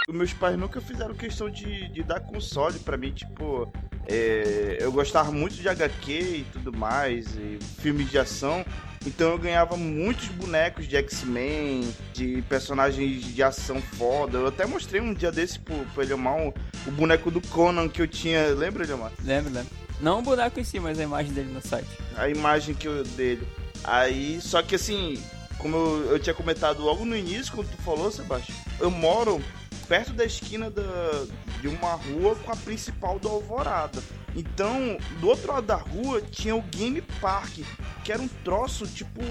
Meus 0.10 0.34
pais 0.34 0.57
nunca 0.57 0.81
fizeram 0.81 1.15
questão 1.15 1.50
de, 1.50 1.88
de 1.89 2.03
dar 2.03 2.19
console 2.19 2.77
pra 2.79 2.98
mim, 2.98 3.12
tipo. 3.12 3.72
é, 4.07 4.77
eu 4.81 4.91
gostava 4.91 5.31
muito 5.31 5.55
de 5.55 5.67
HQ 5.67 6.12
e 6.12 6.45
tudo 6.51 6.77
mais, 6.77 7.36
e 7.38 7.57
filmes 7.79 8.10
de 8.12 8.19
ação. 8.19 8.65
Então 9.05 9.31
eu 9.31 9.38
ganhava 9.38 9.77
muitos 9.77 10.27
bonecos 10.27 10.86
de 10.86 10.98
X-Men, 10.98 11.88
de 12.13 12.41
personagens 12.50 13.24
de 13.24 13.41
ação 13.41 13.81
foda. 13.81 14.39
Eu 14.39 14.48
até 14.48 14.65
mostrei 14.65 15.00
um 15.00 15.13
dia 15.13 15.31
desse 15.31 15.57
pro, 15.60 15.75
pro 15.93 16.03
Eliomar 16.03 16.38
o, 16.38 16.53
o 16.86 16.91
boneco 16.91 17.31
do 17.31 17.39
Conan 17.48 17.88
que 17.88 18.01
eu 18.01 18.07
tinha. 18.07 18.50
Lembra, 18.50 18.84
Eliomar? 18.84 19.12
Lembro, 19.24 19.53
lembro. 19.53 19.85
Não 20.02 20.20
o 20.20 20.22
boneco 20.22 20.60
em 20.60 20.64
si, 20.64 20.80
mas 20.80 21.00
a 21.00 21.04
imagem 21.04 21.34
dele 21.34 21.52
no 21.54 21.62
site. 21.62 21.88
a 22.18 22.30
imagem 22.30 22.75
que 22.75 22.88
eu 22.88 23.04
dele. 23.04 23.48
Aí, 23.84 24.40
só 24.42 24.62
que 24.62 24.75
assim, 24.75 25.22
como 25.58 25.75
eu, 25.75 26.12
eu 26.12 26.20
tinha 26.20 26.34
comentado 26.34 26.82
logo 26.82 27.06
no 27.06 27.16
início, 27.16 27.54
quando 27.54 27.70
tu 27.70 27.82
falou, 27.84 28.12
Sebastião, 28.12 28.58
eu 28.80 28.90
moro 28.92 29.42
perto 29.88 30.12
da 30.14 30.25
esquina 30.25 30.70
da, 30.72 30.82
de 31.62 31.68
uma 31.68 31.94
rua 31.94 32.36
com 32.36 32.52
a 32.52 32.56
principal 32.56 33.20
do 33.20 33.28
Alvorada. 33.30 34.02
Então, 34.36 34.98
do 35.22 35.28
outro 35.30 35.52
lado 35.54 35.68
da 35.68 35.75
rua 35.75 36.22
tinha 36.22 36.56
o 36.56 36.62
Game 36.64 37.02
Park, 37.22 37.60
que 38.04 38.12
era 38.12 38.22
um 38.22 38.28
troço 38.44 38.86
tipo. 38.88 39.22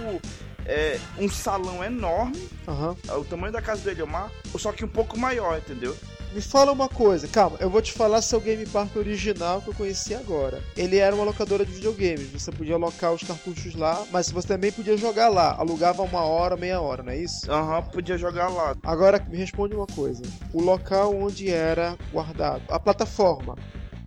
é, 0.65 0.99
um 1.19 1.29
salão 1.29 1.85
enorme, 1.85 2.49
Aham. 2.67 2.97
o 3.19 3.25
tamanho 3.25 3.53
da 3.53 3.61
casa 3.61 3.83
do 3.83 3.91
Eliomar, 3.91 4.31
só 4.57 4.73
que 4.73 4.83
um 4.85 4.89
pouco 4.89 5.19
maior, 5.19 5.59
entendeu? 5.59 5.95
Me 6.35 6.41
fala 6.41 6.73
uma 6.73 6.89
coisa, 6.89 7.29
calma, 7.29 7.57
eu 7.61 7.71
vou 7.71 7.81
te 7.81 7.93
falar 7.93 8.21
seu 8.21 8.41
Game 8.41 8.67
Park 8.67 8.97
original 8.97 9.63
que 9.63 9.69
eu 9.69 9.75
conheci 9.75 10.17
agora. 10.17 10.61
Ele 10.77 10.97
era 10.97 11.15
uma 11.15 11.25
locadora 11.25 11.65
de 11.65 11.71
videogames, 11.71 12.33
você 12.33 12.51
podia 12.51 12.75
alocar 12.75 13.13
os 13.13 13.23
cartuchos 13.23 13.77
lá, 13.77 14.05
mas 14.11 14.33
você 14.33 14.49
também 14.49 14.73
podia 14.73 14.97
jogar 14.97 15.29
lá, 15.29 15.55
alugava 15.57 16.03
uma 16.03 16.23
hora, 16.23 16.57
meia 16.57 16.81
hora, 16.81 17.05
não 17.05 17.13
é 17.13 17.19
isso? 17.19 17.49
Aham, 17.49 17.83
podia 17.83 18.19
jogar 18.19 18.49
lá. 18.49 18.75
Agora 18.83 19.25
me 19.29 19.37
responde 19.37 19.77
uma 19.77 19.87
coisa: 19.87 20.25
o 20.53 20.61
local 20.61 21.15
onde 21.15 21.49
era 21.49 21.97
guardado, 22.13 22.65
a 22.69 22.81
plataforma 22.81 23.55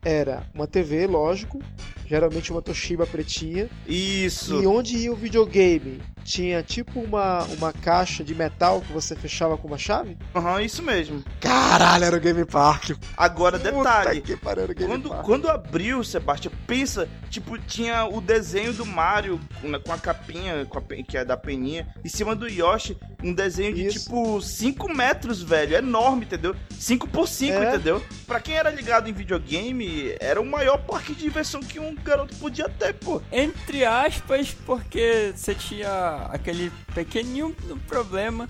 era 0.03 0.43
uma 0.53 0.67
TV, 0.67 1.07
lógico, 1.07 1.61
geralmente 2.07 2.51
uma 2.51 2.61
Toshiba 2.61 3.05
pretinha, 3.05 3.69
Isso. 3.87 4.61
e 4.61 4.65
onde 4.67 4.97
ia 4.97 5.11
o 5.11 5.15
videogame 5.15 6.01
tinha 6.23 6.61
tipo 6.61 6.99
uma, 6.99 7.43
uma 7.57 7.71
caixa 7.71 8.21
de 8.23 8.35
metal 8.35 8.81
que 8.81 8.91
você 8.91 9.15
fechava 9.15 9.57
com 9.57 9.67
uma 9.67 9.77
chave? 9.77 10.17
Aham, 10.35 10.61
isso 10.61 10.83
mesmo. 10.83 11.23
Caralho, 11.39 12.03
era 12.03 12.17
o 12.17 12.19
Game 12.19 12.43
Park. 12.45 12.91
Agora, 13.15 13.57
detalhe. 13.57 14.21
Puta 14.21 14.33
que 14.35 14.35
pariu, 14.35 14.67
Game 14.67 14.87
Quando, 14.91 15.09
Park. 15.09 15.25
quando 15.25 15.49
abriu, 15.49 16.03
Sebastião, 16.03 16.51
pensa, 16.65 17.07
tipo, 17.29 17.57
tinha 17.57 18.05
o 18.05 18.19
desenho 18.19 18.73
do 18.73 18.85
Mario 18.85 19.39
com 19.61 19.73
a, 19.73 19.79
com 19.79 19.93
a 19.93 19.97
capinha, 19.97 20.65
com 20.65 20.77
a 20.79 20.81
que 20.81 21.17
é 21.17 21.23
da 21.23 21.37
peninha, 21.37 21.87
em 22.03 22.09
cima 22.09 22.35
do 22.35 22.47
Yoshi, 22.47 22.97
um 23.23 23.33
desenho 23.33 23.73
de 23.73 23.87
Isso. 23.87 24.03
tipo 24.05 24.41
5 24.41 24.93
metros, 24.93 25.41
velho, 25.41 25.75
enorme, 25.77 26.25
entendeu? 26.25 26.55
5 26.71 27.07
por 27.07 27.27
5, 27.27 27.53
É. 27.53 27.69
entendeu? 27.69 28.03
Pra 28.25 28.39
quem 28.39 28.55
era 28.55 28.69
ligado 28.69 29.09
em 29.09 29.13
videogame, 29.13 30.13
era 30.19 30.41
o 30.41 30.45
maior 30.45 30.77
parque 30.79 31.13
de 31.13 31.21
diversão 31.21 31.61
que 31.61 31.79
um 31.79 31.95
garoto 32.03 32.35
podia 32.35 32.69
ter, 32.69 32.93
pô. 32.93 33.21
Entre 33.31 33.85
aspas, 33.85 34.55
porque 34.65 35.33
você 35.35 35.53
tinha 35.53 36.27
aquele 36.31 36.71
pequenininho 36.93 37.55
problema 37.87 38.47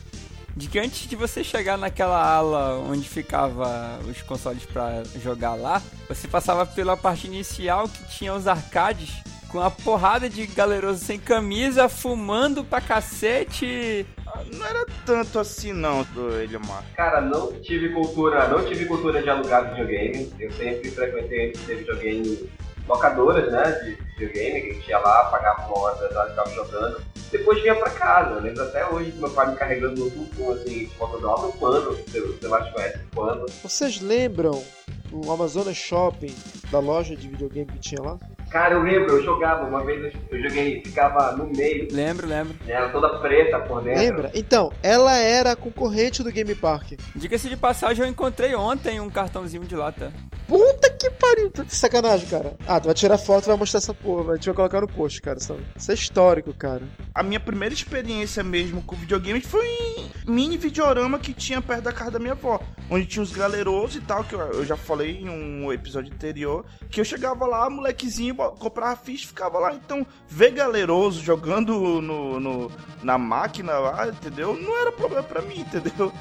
de 0.56 0.68
que 0.68 0.80
antes 0.80 1.08
de 1.08 1.16
você 1.16 1.44
chegar 1.44 1.78
naquela 1.78 2.20
ala 2.20 2.80
onde 2.80 3.08
ficava 3.08 4.00
os 4.10 4.22
consoles 4.24 4.66
pra 4.66 5.04
jogar 5.22 5.54
lá, 5.54 5.82
você 6.10 6.28
passava 6.28 6.66
pela 6.66 6.98
parte 6.98 7.28
inicial 7.28 7.88
que 7.88 8.18
tinha 8.18 8.34
os 8.34 8.48
arcades 8.48 9.22
com 9.50 9.62
a 9.62 9.72
porrada 9.72 10.30
de 10.30 10.46
galeroso 10.48 11.04
sem 11.04 11.20
camisa, 11.20 11.88
fumando 11.88 12.64
pra 12.64 12.82
cacete. 12.82 14.06
Não 14.54 14.66
era 14.66 14.86
tanto 15.06 15.40
assim, 15.40 15.74
não, 15.74 16.04
do 16.04 16.42
Eliomar. 16.42 16.84
Cara, 16.96 17.22
não 17.22 17.54
tive 17.62 17.90
cultura, 17.90 18.48
não 18.48 18.66
tive 18.66 18.86
cultura 18.86 19.22
de 19.22 19.30
alugar 19.30 19.70
videogame. 19.70 20.32
Eu 20.40 20.52
sempre 20.52 20.92
frequentei 20.92 21.54
videogame 21.54 22.50
locadoras, 22.88 23.52
né? 23.52 23.64
De 23.84 23.92
videogame, 23.92 24.62
que 24.62 24.70
a 24.70 24.74
gente 24.74 24.90
ia 24.90 25.00
lá, 25.00 25.26
pagava 25.26 25.68
uma 25.68 25.80
hora 25.80 25.96
das 25.96 26.16
horas 26.16 26.28
e 26.28 26.30
ficava 26.32 26.50
jogando. 26.56 27.02
Depois 27.32 27.62
vinha 27.62 27.76
pra 27.76 27.90
casa. 27.90 28.36
Eu 28.36 28.42
lembro 28.42 28.64
até 28.64 28.86
hoje 28.90 29.12
do 29.12 29.20
meu 29.20 29.30
pai 29.32 29.50
me 29.52 29.56
carregando 29.58 30.00
no 30.06 30.10
tubo, 30.10 30.54
assim, 30.54 30.90
botando 30.98 31.24
lá 31.24 31.42
no 31.42 31.52
pano. 31.54 31.92
Você 32.08 32.22
você 32.22 32.48
mais 32.48 32.72
conhece 32.72 32.98
o 33.00 33.16
pano. 33.16 33.46
Vocês 33.64 34.02
lembram 34.02 34.64
do 35.10 35.32
Amazonas 35.32 35.76
Shopping, 35.78 36.34
da 36.72 36.80
loja 36.80 37.16
de 37.16 37.28
videogame 37.28 37.66
que 37.74 37.80
tinha 37.80 38.02
lá? 38.02 38.18
Cara, 38.50 38.76
eu 38.76 38.82
lembro, 38.82 39.18
eu 39.18 39.24
jogava, 39.24 39.66
uma 39.68 39.84
vez 39.84 40.06
eu- 40.06 40.22
eu 40.32 40.42
joguei, 40.50 40.82
ficava 40.82 41.34
no 41.34 41.48
meio, 41.48 41.86
Lembro, 41.92 42.26
lembro. 42.26 42.56
ela 42.66 42.88
toda 42.90 43.20
preta 43.20 43.60
por 43.60 43.84
dentro. 43.84 44.02
Lembra? 44.02 44.32
Então, 44.34 44.72
ela 44.82 45.18
era 45.18 45.52
a 45.52 45.56
concorrente 45.56 46.24
do 46.24 46.32
Game 46.32 46.56
Park. 46.56 46.94
Diga-se 47.14 47.50
de 47.50 47.58
passagem, 47.58 48.06
eu 48.06 48.10
encontrei 48.10 48.56
ontem 48.56 49.02
um 49.02 49.10
cartãozinho 49.10 49.64
de 49.66 49.76
lá, 49.76 49.92
tá? 49.92 50.12
Puta 50.48 50.90
que 50.92 51.10
pariu, 51.12 51.52
tá 51.52 51.64
de 51.64 51.76
sacanagem, 51.76 52.26
cara. 52.28 52.56
Ah, 52.66 52.80
tu 52.80 52.86
vai 52.86 52.94
tirar 52.94 53.18
foto 53.18 53.44
e 53.46 53.48
vai 53.48 53.58
mostrar 53.58 53.80
essa 53.80 53.94
porra, 53.94 54.32
a 54.34 54.36
gente 54.36 54.46
vai 54.46 54.56
colocar 54.56 54.80
no 54.82 54.88
post, 54.88 55.22
cara. 55.22 55.38
Isso 55.38 55.92
é 55.92 55.94
histórico, 55.94 56.54
cara. 56.54 56.84
A 57.14 57.22
minha 57.22 57.40
primeira 57.40 57.74
experiência 57.74 58.44
mesmo 58.44 58.82
com 58.82 58.96
videogame 58.96 59.42
foi 59.42 59.66
em 59.68 60.10
mini 60.26 60.58
videorama 60.58 61.20
que 61.20 61.34
tinha 61.34 61.62
perto 61.62 61.84
da 61.84 61.92
casa 61.92 62.12
da 62.12 62.20
minha 62.20 62.32
avó. 62.32 62.62
Onde 62.90 63.06
tinha 63.06 63.22
os 63.22 63.32
galerosos 63.34 63.98
e 63.98 64.02
tal, 64.02 64.24
que 64.24 64.34
eu, 64.36 64.64
já 64.66 64.78
falei 64.78 65.18
em 65.20 65.30
um 65.30 65.72
episódio 65.74 66.14
anterior. 66.14 66.64
Que 66.90 67.02
eu 67.02 67.06
chegava 67.06 67.46
lá, 67.46 67.70
molequezinho, 67.70 68.34
comprava 68.36 68.96
ficha 68.96 69.28
ficava 69.28 69.60
lá. 69.60 69.74
Então, 69.74 70.08
ver 70.30 70.52
galeroso 70.52 71.22
jogando 71.22 72.02
no, 72.02 72.40
no- 72.40 72.72
na 73.04 73.18
máquina 73.18 73.74
lá, 73.78 74.08
entendeu? 74.08 74.56
Não 74.60 74.80
era 74.80 74.92
problema 74.94 75.24
pra 75.24 75.42
mim, 75.42 75.60
entendeu? 75.60 76.12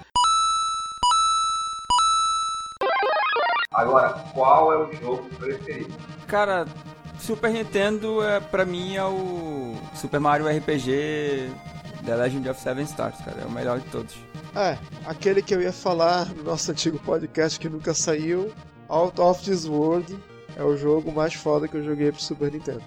Agora, 3.77 4.09
qual 4.33 4.73
é 4.73 4.77
o 4.79 4.93
jogo 4.95 5.29
preferido? 5.39 5.93
Cara, 6.27 6.65
Super 7.19 7.51
Nintendo 7.51 8.23
é 8.25 8.41
pra 8.41 8.65
mim 8.65 8.97
é 8.97 9.05
o 9.05 9.75
Super 9.95 10.19
Mario 10.19 10.49
RPG 10.49 11.51
The 12.07 12.17
Legend 12.17 12.49
of 12.49 12.59
Seven 12.59 12.85
Stars, 12.85 13.19
cara, 13.23 13.43
é 13.43 13.45
o 13.45 13.51
melhor 13.51 13.79
de 13.79 13.87
todos. 13.91 14.17
É, 14.55 14.79
aquele 15.05 15.43
que 15.43 15.55
eu 15.55 15.61
ia 15.61 15.73
falar 15.73 16.27
no 16.35 16.43
nosso 16.43 16.71
antigo 16.71 16.99
podcast 17.01 17.61
que 17.61 17.69
nunca 17.69 17.93
saiu, 17.93 18.51
Out 18.89 19.21
of 19.21 19.45
This 19.45 19.67
World, 19.69 20.17
é 20.57 20.65
o 20.65 20.75
jogo 20.77 21.13
mais 21.13 21.35
foda 21.35 21.69
que 21.69 21.77
eu 21.77 21.85
joguei 21.85 22.11
pro 22.11 22.21
Super 22.23 22.51
Nintendo. 22.51 22.83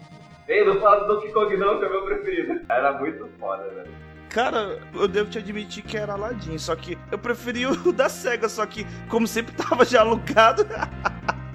Ei, 0.47 0.65
não 0.65 0.79
fala 0.81 1.05
do 1.05 1.13
Donkey 1.13 1.31
Kong 1.31 1.55
não, 1.55 1.77
que 1.77 1.85
é 1.85 1.87
o 1.87 1.91
meu 1.91 2.05
preferido. 2.05 2.61
Era 2.67 2.97
muito 2.97 3.29
foda, 3.39 3.63
velho. 3.69 3.91
Cara, 4.29 4.79
eu 4.93 5.07
devo 5.07 5.29
te 5.29 5.39
admitir 5.39 5.83
que 5.83 5.97
era 5.97 6.13
Aladdin, 6.13 6.57
só 6.59 6.75
que 6.75 6.97
eu 7.11 7.17
preferi 7.17 7.65
o 7.65 7.75
da 7.91 8.07
SEGA, 8.07 8.47
só 8.47 8.65
que 8.65 8.85
como 9.07 9.27
sempre 9.27 9.53
tava 9.55 9.83
já 9.83 10.01
alugado, 10.01 10.65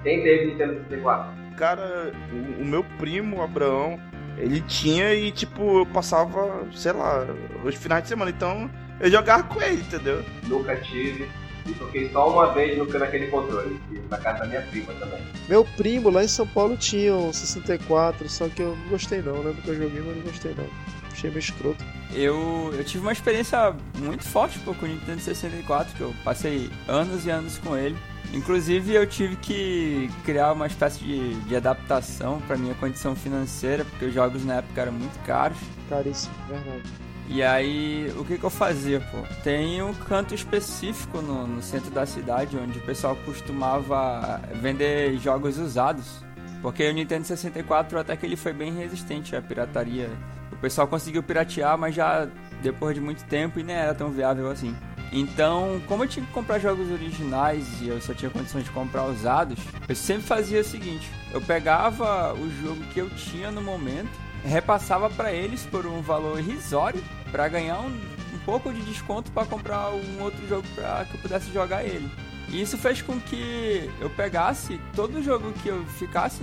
Quem 0.02 0.22
teve 0.22 0.46
Nintendo 0.46 0.80
64? 0.88 1.32
cara, 1.56 2.12
o, 2.32 2.62
o 2.62 2.64
meu 2.64 2.82
primo, 2.98 3.40
Abraão, 3.42 3.98
ele 4.36 4.60
tinha 4.62 5.14
e 5.14 5.30
tipo, 5.30 5.78
eu 5.78 5.86
passava, 5.86 6.66
sei 6.74 6.92
lá, 6.92 7.24
os 7.64 7.76
finais 7.76 8.02
de 8.02 8.08
semana, 8.08 8.30
então 8.32 8.68
eu 9.00 9.08
jogava 9.10 9.44
com 9.44 9.62
ele, 9.62 9.80
entendeu? 9.80 10.24
Nunca 10.48 10.74
tive. 10.76 11.28
E 11.66 11.72
toquei 11.72 12.10
só 12.10 12.28
uma 12.30 12.52
vez 12.52 12.76
no, 12.76 12.84
naquele 12.86 13.28
controle, 13.28 13.80
na 14.10 14.18
casa 14.18 14.40
da 14.40 14.46
minha 14.46 14.60
prima 14.62 14.92
também. 14.94 15.20
Meu 15.48 15.64
primo 15.64 16.10
lá 16.10 16.22
em 16.22 16.28
São 16.28 16.46
Paulo 16.46 16.76
tinha 16.76 17.14
um 17.14 17.32
64, 17.32 18.28
só 18.28 18.48
que 18.48 18.60
eu 18.60 18.76
não 18.76 18.88
gostei 18.88 19.22
não. 19.22 19.40
Lembro 19.42 19.62
que 19.62 19.68
eu 19.68 19.74
joguei, 19.76 20.02
mas 20.02 20.16
não 20.16 20.22
gostei 20.24 20.54
não. 20.58 20.66
Achei 21.10 21.30
meio 21.30 21.38
escroto. 21.38 21.82
Eu, 22.14 22.72
eu 22.72 22.84
tive 22.84 23.02
uma 23.02 23.12
experiência 23.12 23.74
muito 23.98 24.24
forte 24.24 24.58
pô, 24.60 24.72
com 24.74 24.86
o 24.86 24.88
Nintendo 24.88 25.20
64, 25.20 25.94
que 25.96 26.00
eu 26.00 26.14
passei 26.22 26.70
anos 26.86 27.26
e 27.26 27.30
anos 27.30 27.58
com 27.58 27.76
ele. 27.76 27.96
Inclusive 28.32 28.94
eu 28.94 29.06
tive 29.06 29.36
que 29.36 30.10
criar 30.24 30.52
uma 30.52 30.66
espécie 30.66 31.00
de, 31.00 31.34
de 31.34 31.56
adaptação 31.56 32.40
para 32.46 32.56
minha 32.56 32.74
condição 32.74 33.14
financeira, 33.14 33.84
porque 33.84 34.06
os 34.06 34.14
jogos 34.14 34.44
na 34.44 34.54
época 34.54 34.80
eram 34.80 34.92
muito 34.92 35.18
caros. 35.24 35.58
Caríssimo, 35.88 36.34
verdade. 36.48 36.82
E 37.28 37.42
aí, 37.42 38.12
o 38.18 38.24
que 38.24 38.36
que 38.36 38.44
eu 38.44 38.50
fazia, 38.50 39.00
pô? 39.00 39.18
Tem 39.42 39.82
um 39.82 39.94
canto 39.94 40.34
específico 40.34 41.22
no, 41.22 41.46
no 41.46 41.62
centro 41.62 41.90
da 41.90 42.04
cidade 42.04 42.56
onde 42.56 42.78
o 42.78 42.82
pessoal 42.82 43.16
costumava 43.24 44.40
vender 44.60 45.16
jogos 45.18 45.58
usados. 45.58 46.22
Porque 46.64 46.88
o 46.88 46.94
Nintendo 46.94 47.26
64 47.26 47.98
até 47.98 48.16
que 48.16 48.24
ele 48.24 48.36
foi 48.36 48.54
bem 48.54 48.74
resistente 48.74 49.36
à 49.36 49.42
pirataria. 49.42 50.08
O 50.50 50.56
pessoal 50.56 50.88
conseguiu 50.88 51.22
piratear, 51.22 51.76
mas 51.76 51.94
já 51.94 52.26
depois 52.62 52.94
de 52.94 53.02
muito 53.02 53.22
tempo 53.24 53.60
e 53.60 53.62
nem 53.62 53.76
era 53.76 53.94
tão 53.94 54.10
viável 54.10 54.50
assim. 54.50 54.74
Então, 55.12 55.78
como 55.86 56.04
eu 56.04 56.08
tinha 56.08 56.24
que 56.24 56.32
comprar 56.32 56.58
jogos 56.58 56.90
originais 56.90 57.82
e 57.82 57.88
eu 57.88 58.00
só 58.00 58.14
tinha 58.14 58.30
condições 58.30 58.64
de 58.64 58.70
comprar 58.70 59.04
usados, 59.04 59.58
eu 59.86 59.94
sempre 59.94 60.22
fazia 60.22 60.62
o 60.62 60.64
seguinte: 60.64 61.06
eu 61.34 61.40
pegava 61.42 62.32
o 62.32 62.50
jogo 62.62 62.82
que 62.94 62.98
eu 62.98 63.10
tinha 63.10 63.50
no 63.50 63.60
momento, 63.60 64.08
repassava 64.42 65.10
para 65.10 65.34
eles 65.34 65.66
por 65.66 65.84
um 65.84 66.00
valor 66.00 66.38
irrisório 66.38 67.04
para 67.30 67.46
ganhar 67.46 67.78
um 67.80 68.14
um 68.34 68.38
pouco 68.38 68.72
de 68.72 68.80
desconto 68.82 69.30
para 69.30 69.46
comprar 69.46 69.90
um 69.90 70.22
outro 70.22 70.46
jogo 70.48 70.66
para 70.74 71.04
que 71.04 71.14
eu 71.14 71.20
pudesse 71.20 71.52
jogar 71.52 71.84
ele. 71.84 72.10
E 72.54 72.62
isso 72.62 72.78
fez 72.78 73.02
com 73.02 73.18
que 73.18 73.90
eu 74.00 74.08
pegasse 74.08 74.80
todo 74.94 75.20
jogo 75.20 75.52
que 75.54 75.66
eu 75.66 75.84
ficasse 75.98 76.40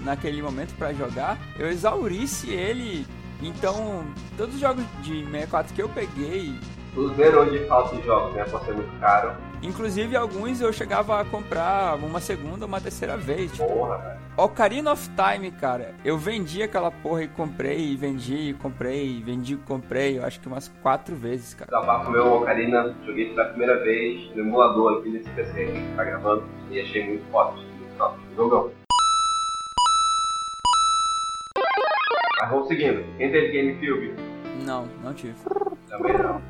naquele 0.00 0.42
momento 0.42 0.74
para 0.76 0.92
jogar, 0.92 1.38
eu 1.56 1.68
exaurisse 1.70 2.50
ele. 2.50 3.06
Então, 3.40 4.04
todos 4.36 4.56
os 4.56 4.60
jogos 4.60 4.84
de 5.02 5.24
64 5.24 5.72
que 5.72 5.80
eu 5.80 5.88
peguei, 5.88 6.52
Tu 6.94 7.14
zerou 7.14 7.44
de 7.44 7.60
de 7.60 8.02
jogos, 8.04 8.34
né? 8.34 8.44
Por 8.44 8.60
ser 8.64 8.74
muito 8.74 9.00
caro. 9.00 9.34
Inclusive 9.62 10.16
alguns 10.16 10.60
eu 10.60 10.72
chegava 10.72 11.20
a 11.20 11.24
comprar 11.24 11.96
uma 11.96 12.20
segunda 12.20 12.64
ou 12.64 12.68
uma 12.68 12.80
terceira 12.80 13.16
vez. 13.16 13.52
Tipo, 13.52 13.66
Porra. 13.66 14.20
Ocarina 14.36 14.92
of 14.92 15.10
Time, 15.10 15.50
cara, 15.50 15.94
eu 16.04 16.16
vendi 16.16 16.62
aquela 16.62 16.90
porra 16.90 17.24
e 17.24 17.28
comprei, 17.28 17.92
e 17.92 17.96
vendi, 17.96 18.50
e 18.50 18.54
comprei, 18.54 19.18
e 19.18 19.22
vendi, 19.22 19.54
e 19.54 19.56
comprei, 19.58 20.18
eu 20.18 20.24
acho 20.24 20.40
que 20.40 20.48
umas 20.48 20.68
quatro 20.82 21.14
vezes, 21.14 21.52
cara. 21.52 21.70
Desabafo 21.70 22.10
meu 22.10 22.36
Ocarina, 22.36 22.94
joguei 23.04 23.28
pela 23.34 23.48
primeira 23.50 23.82
vez 23.84 24.34
no 24.34 24.40
emulador 24.40 25.00
aqui 25.00 25.10
nesse 25.10 25.28
PC 25.30 25.50
aqui 25.64 25.72
que 25.72 25.96
tá 25.96 26.04
gravando 26.04 26.44
e 26.70 26.80
achei 26.80 27.06
muito 27.06 27.30
foda. 27.30 27.52
Muito 27.52 27.96
top. 27.98 28.18
Jogão. 28.34 28.70
Mas 32.40 32.50
vamos 32.50 32.68
seguindo. 32.68 33.04
Quem 33.18 33.30
teve 33.30 33.52
GameCube? 33.52 34.14
Não, 34.64 34.86
não 35.02 35.12
tive. 35.14 35.34
Também 35.88 36.12
não. 36.14 36.40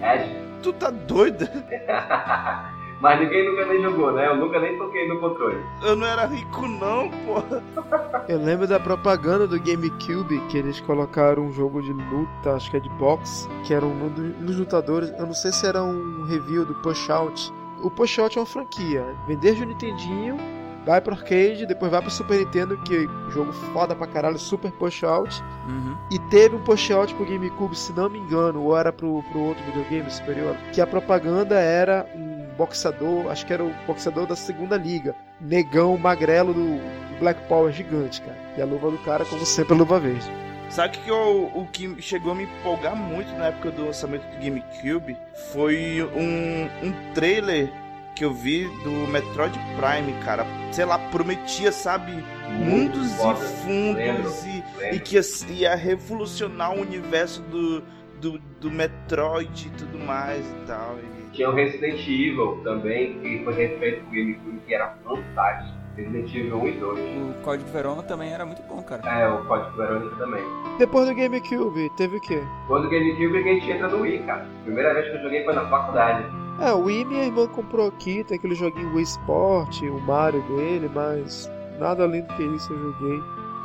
Ed? 0.00 0.31
Tu 0.62 0.72
tá 0.74 0.90
doida? 0.90 1.50
Mas 3.00 3.18
ninguém 3.18 3.50
nunca 3.50 3.66
nem 3.66 3.82
jogou, 3.82 4.12
né? 4.12 4.28
Eu 4.28 4.36
nunca 4.36 4.60
nem 4.60 4.78
toquei 4.78 5.08
no 5.08 5.18
controle. 5.18 5.58
Eu 5.82 5.96
não 5.96 6.06
era 6.06 6.24
rico 6.26 6.68
não, 6.68 7.10
porra. 7.26 7.60
Eu 8.28 8.38
lembro 8.38 8.68
da 8.68 8.78
propaganda 8.78 9.44
do 9.44 9.58
GameCube 9.60 10.38
que 10.48 10.56
eles 10.58 10.80
colocaram 10.80 11.46
um 11.46 11.52
jogo 11.52 11.82
de 11.82 11.92
luta, 11.92 12.52
acho 12.54 12.70
que 12.70 12.76
é 12.76 12.80
de 12.80 12.88
boxe, 12.90 13.48
que 13.64 13.74
era 13.74 13.84
um 13.84 14.08
do- 14.08 14.32
dos 14.44 14.56
lutadores. 14.56 15.12
Eu 15.18 15.26
não 15.26 15.34
sei 15.34 15.50
se 15.50 15.66
era 15.66 15.82
um 15.82 16.22
review 16.26 16.64
do 16.64 16.74
Push 16.76 17.10
Out. 17.10 17.52
O 17.82 17.90
Push 17.90 18.20
Out 18.20 18.38
é 18.38 18.40
uma 18.40 18.46
franquia. 18.46 19.04
Vender 19.26 19.56
de 19.56 19.66
Nintendinho, 19.66 20.36
vai 20.84 21.00
pro 21.00 21.14
arcade, 21.14 21.66
depois 21.66 21.90
vai 21.90 22.00
pro 22.00 22.10
Super 22.10 22.38
Nintendo, 22.38 22.76
que 22.78 23.06
jogo 23.30 23.52
foda 23.72 23.94
pra 23.94 24.06
caralho, 24.06 24.38
Super 24.38 24.70
Push 24.72 25.02
Out. 25.04 25.42
Uhum. 25.68 25.96
E 26.10 26.18
teve 26.30 26.56
um 26.56 26.60
push 26.64 26.90
out 26.90 27.14
pro 27.14 27.24
GameCube, 27.24 27.76
se 27.76 27.92
não 27.92 28.08
me 28.10 28.18
engano, 28.18 28.62
ou 28.62 28.76
era 28.76 28.92
pro, 28.92 29.22
pro 29.30 29.40
outro 29.40 29.62
videogame 29.64 30.10
superior, 30.10 30.56
que 30.72 30.80
a 30.80 30.86
propaganda 30.86 31.54
era 31.58 32.06
um 32.14 32.46
boxeador, 32.56 33.30
acho 33.30 33.46
que 33.46 33.52
era 33.52 33.64
o 33.64 33.72
boxeador 33.86 34.26
da 34.26 34.36
segunda 34.36 34.76
liga, 34.76 35.14
negão 35.40 35.96
magrelo 35.96 36.52
do 36.52 36.80
Black 37.20 37.40
Power 37.48 37.72
gigante, 37.72 38.20
cara. 38.20 38.36
E 38.58 38.62
a 38.62 38.64
luva 38.64 38.90
do 38.90 38.98
cara, 38.98 39.24
como 39.24 39.44
sempre, 39.46 39.74
a 39.74 39.76
luva 39.76 39.98
verde. 40.00 40.30
Sabe 40.68 40.96
que 40.98 41.10
eu- 41.10 41.50
o 41.54 41.66
que 41.70 42.00
chegou 42.00 42.32
a 42.32 42.34
me 42.34 42.44
empolgar 42.44 42.96
muito 42.96 43.30
na 43.36 43.46
época 43.46 43.70
do 43.70 43.84
lançamento 43.86 44.22
do 44.22 44.42
GameCube 44.42 45.16
foi 45.52 46.02
um, 46.16 46.86
um 46.86 46.92
trailer 47.14 47.70
que 48.14 48.24
eu 48.24 48.32
vi 48.32 48.64
do 48.82 48.90
Metroid 49.10 49.58
Prime, 49.76 50.12
cara. 50.24 50.44
Sei 50.70 50.84
lá, 50.84 50.98
prometia, 51.10 51.72
sabe, 51.72 52.12
mundos 52.50 53.12
foda. 53.14 53.38
e 53.38 53.48
fundos 53.62 53.96
Lembro. 53.96 54.30
e, 54.46 54.48
e 54.48 54.80
Lembro. 54.80 55.00
que 55.00 55.16
ia, 55.16 55.22
ia 55.50 55.74
revolucionar 55.74 56.72
o 56.72 56.80
universo 56.80 57.42
do, 57.42 57.82
do, 58.20 58.38
do 58.60 58.70
Metroid 58.70 59.68
e 59.68 59.70
tudo 59.70 59.98
mais 59.98 60.44
e 60.46 60.66
tal. 60.66 60.96
E... 60.98 61.30
Tinha 61.32 61.48
o 61.48 61.54
Resident 61.54 62.00
Evil 62.00 62.60
também, 62.62 63.18
que 63.20 63.42
foi 63.44 63.54
refeito 63.54 64.04
pro 64.04 64.14
GameCube, 64.14 64.60
que 64.66 64.74
era 64.74 64.94
fantástico. 65.04 65.82
Resident 65.96 66.34
Evil 66.34 66.56
1 66.56 66.68
e 66.68 66.72
2. 66.72 66.98
O 66.98 67.42
Código 67.42 67.70
Verona 67.70 68.02
também 68.02 68.32
era 68.32 68.46
muito 68.46 68.62
bom, 68.62 68.82
cara. 68.82 69.02
É, 69.06 69.28
o 69.28 69.44
Código 69.44 69.76
Verônica 69.76 70.16
também. 70.16 70.42
Depois 70.78 71.06
do 71.06 71.14
GameCube, 71.14 71.90
teve 71.96 72.16
o 72.16 72.20
quê? 72.22 72.40
Quando 72.66 72.86
o 72.86 72.90
GameCube 72.90 73.36
a 73.38 73.42
gente 73.42 73.70
entra 73.70 73.88
no 73.88 74.00
Wii, 74.00 74.20
cara. 74.20 74.46
Primeira 74.64 74.94
vez 74.94 75.10
que 75.10 75.16
eu 75.16 75.22
joguei 75.22 75.44
foi 75.44 75.54
na 75.54 75.68
faculdade. 75.68 76.41
É, 76.62 76.72
o 76.72 76.84
Wii 76.84 77.04
minha 77.06 77.24
irmã 77.24 77.48
comprou 77.48 77.88
aqui, 77.88 78.22
tem 78.22 78.38
aquele 78.38 78.54
joguinho 78.54 78.94
Wii 78.94 79.02
Sport, 79.02 79.82
o 79.82 80.00
Mario 80.02 80.40
dele, 80.42 80.88
mas 80.94 81.50
nada 81.76 82.04
além 82.04 82.22
do 82.22 82.32
que 82.34 82.42
isso 82.44 82.72
eu 82.72 82.78
joguei. 82.78 83.20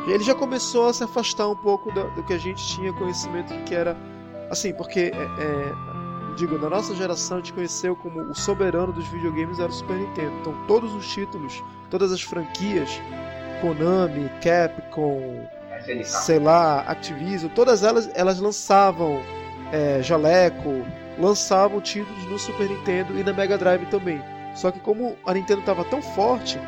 E 0.08 0.12
ele 0.14 0.24
já 0.24 0.34
começou 0.34 0.90
a 0.90 0.94
se 0.94 1.04
afastar 1.04 1.48
um 1.48 1.56
pouco 1.56 1.92
do, 1.92 2.10
do 2.16 2.24
que 2.24 2.34
a 2.34 2.40
gente 2.40 2.66
tinha 2.66 2.92
conhecimento 2.94 3.54
que 3.66 3.76
era. 3.76 3.96
Assim, 4.50 4.74
porque, 4.74 5.12
é, 5.14 5.16
é, 5.16 5.74
digo, 6.38 6.58
na 6.58 6.72
nossa 6.72 6.96
geração 6.96 7.38
a 7.38 7.40
gente 7.40 7.54
conheceu 7.54 7.96
como 7.96 8.20
o 8.20 8.34
soberano 8.34 8.92
dos 8.92 9.08
videogames 9.10 9.60
era 9.60 9.70
o 9.70 9.74
Super 9.74 9.96
Nintendo. 9.96 10.32
Então 10.42 10.56
todos 10.68 10.92
os 10.96 11.08
títulos, 11.08 11.64
todas 11.92 12.12
as 12.12 12.24
franquias, 12.24 13.00
Konami, 13.62 14.28
Capcom, 14.42 15.48
SNK. 15.82 16.04
sei 16.04 16.40
lá, 16.40 16.80
Activision, 16.80 17.52
todas 17.54 17.84
elas, 17.84 18.10
elas 18.16 18.40
lançavam 18.40 19.22
é, 19.72 20.02
Jaleco, 20.02 20.84
lançavam 21.20 21.82
títulos 21.82 22.26
no 22.26 22.38
Super 22.38 22.70
Nintendo 22.70 23.18
e 23.20 23.24
na 23.24 23.34
Mega 23.34 23.58
Drive 23.58 23.86
também. 23.88 24.22
Só 24.56 24.72
que 24.72 24.80
como 24.80 25.16
a 25.26 25.34
Nintendo 25.34 25.60
estava 25.60 25.84
tão 25.86 26.02
forte, 26.02 26.60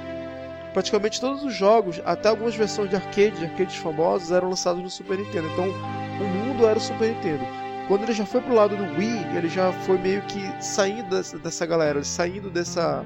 praticamente 0.73 1.19
todos 1.19 1.43
os 1.43 1.53
jogos, 1.53 2.01
até 2.05 2.29
algumas 2.29 2.55
versões 2.55 2.89
de 2.89 2.95
arcade, 2.95 3.39
de 3.39 3.45
arcades 3.45 3.75
famosos, 3.75 4.31
eram 4.31 4.49
lançados 4.49 4.81
no 4.81 4.89
Super 4.89 5.17
Nintendo. 5.17 5.47
Então 5.53 5.65
o 5.65 6.27
mundo 6.27 6.67
era 6.67 6.77
o 6.77 6.81
Super 6.81 7.09
Nintendo. 7.09 7.43
Quando 7.87 8.03
ele 8.03 8.13
já 8.13 8.25
foi 8.25 8.41
pro 8.41 8.53
lado 8.53 8.75
do 8.75 8.83
Wii, 8.97 9.35
ele 9.35 9.49
já 9.49 9.71
foi 9.71 9.97
meio 9.97 10.21
que 10.23 10.63
saindo 10.63 11.09
dessa, 11.09 11.39
dessa 11.39 11.65
galera, 11.65 12.03
saindo 12.03 12.49
dessa. 12.49 13.03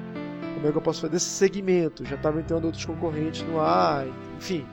Como 0.54 0.68
é 0.68 0.70
que 0.70 0.76
eu 0.76 0.82
posso? 0.82 1.08
Desse 1.08 1.26
segmento. 1.26 2.04
Já 2.04 2.16
tava 2.18 2.40
entrando 2.40 2.66
outros 2.66 2.84
concorrentes 2.84 3.42
no 3.42 3.60
ar, 3.60 4.06
enfim 4.36 4.66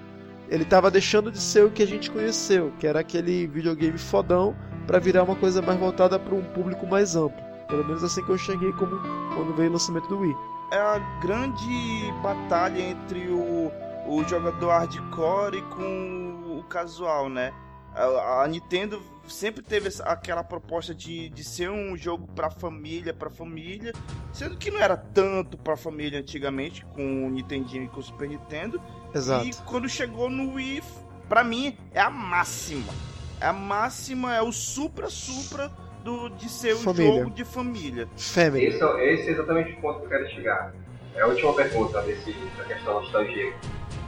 ele 0.51 0.65
tava 0.65 0.91
deixando 0.91 1.31
de 1.31 1.39
ser 1.39 1.63
o 1.63 1.71
que 1.71 1.81
a 1.81 1.87
gente 1.87 2.11
conheceu, 2.11 2.73
que 2.77 2.85
era 2.85 2.99
aquele 2.99 3.47
videogame 3.47 3.97
fodão, 3.97 4.53
pra 4.87 4.99
virar 4.99 5.23
uma 5.23 5.35
coisa 5.35 5.61
mais 5.61 5.79
voltada 5.79 6.19
para 6.19 6.33
um 6.35 6.43
público 6.43 6.85
mais 6.87 7.15
amplo. 7.15 7.41
Pelo 7.67 7.85
menos 7.85 8.03
assim 8.03 8.23
que 8.23 8.29
eu 8.29 8.37
cheguei 8.37 8.71
como 8.73 8.97
quando 9.35 9.53
veio 9.55 9.69
o 9.69 9.73
lançamento 9.73 10.07
do 10.07 10.19
Wii. 10.19 10.35
É 10.71 10.77
a 10.77 10.99
grande 11.21 12.11
batalha 12.21 12.81
entre 12.81 13.27
o, 13.29 13.71
o 14.07 14.23
jogador 14.27 14.69
hardcore 14.71 15.61
com 15.63 16.57
o 16.59 16.63
casual, 16.69 17.29
né? 17.29 17.53
A, 17.93 18.43
a 18.43 18.47
Nintendo 18.47 19.01
sempre 19.27 19.61
teve 19.61 19.89
essa- 19.89 20.03
aquela 20.03 20.43
proposta 20.43 20.95
de, 20.95 21.29
de 21.29 21.43
ser 21.43 21.69
um 21.69 21.95
jogo 21.97 22.25
pra 22.33 22.49
família, 22.49 23.13
pra 23.13 23.29
família, 23.29 23.93
sendo 24.31 24.57
que 24.57 24.71
não 24.71 24.79
era 24.79 24.95
tanto 24.95 25.57
pra 25.57 25.75
família 25.75 26.19
antigamente, 26.19 26.85
com 26.85 27.27
o 27.27 27.29
Nintendinho 27.29 27.83
e 27.83 27.87
com 27.89 27.99
o 27.99 28.03
Super 28.03 28.27
Nintendo. 28.29 28.81
Exato. 29.13 29.45
E 29.45 29.53
quando 29.65 29.89
chegou 29.89 30.29
no 30.29 30.53
Wii, 30.53 30.81
pra 31.27 31.43
mim, 31.43 31.77
é 31.93 31.99
a 31.99 32.09
máxima. 32.09 32.93
É 33.41 33.47
a 33.47 33.53
máxima, 33.53 34.35
é 34.35 34.41
o 34.41 34.51
supra-supra 34.51 35.71
do, 36.03 36.29
de 36.29 36.47
ser 36.47 36.75
um 36.75 36.79
Família. 36.79 37.11
jogo 37.23 37.29
de 37.31 37.43
família. 37.43 38.07
Family. 38.15 38.65
Esse, 38.67 38.83
é- 38.83 39.13
esse 39.13 39.29
é 39.29 39.31
exatamente 39.31 39.71
o 39.73 39.81
ponto 39.81 39.99
que 39.99 40.05
eu 40.05 40.09
quero 40.09 40.29
chegar. 40.29 40.73
É 41.15 41.21
a 41.21 41.27
última 41.27 41.53
pergunta 41.53 42.01
desse, 42.03 42.31
da 42.57 42.63
questão 42.65 43.01
nostalgia. 43.01 43.53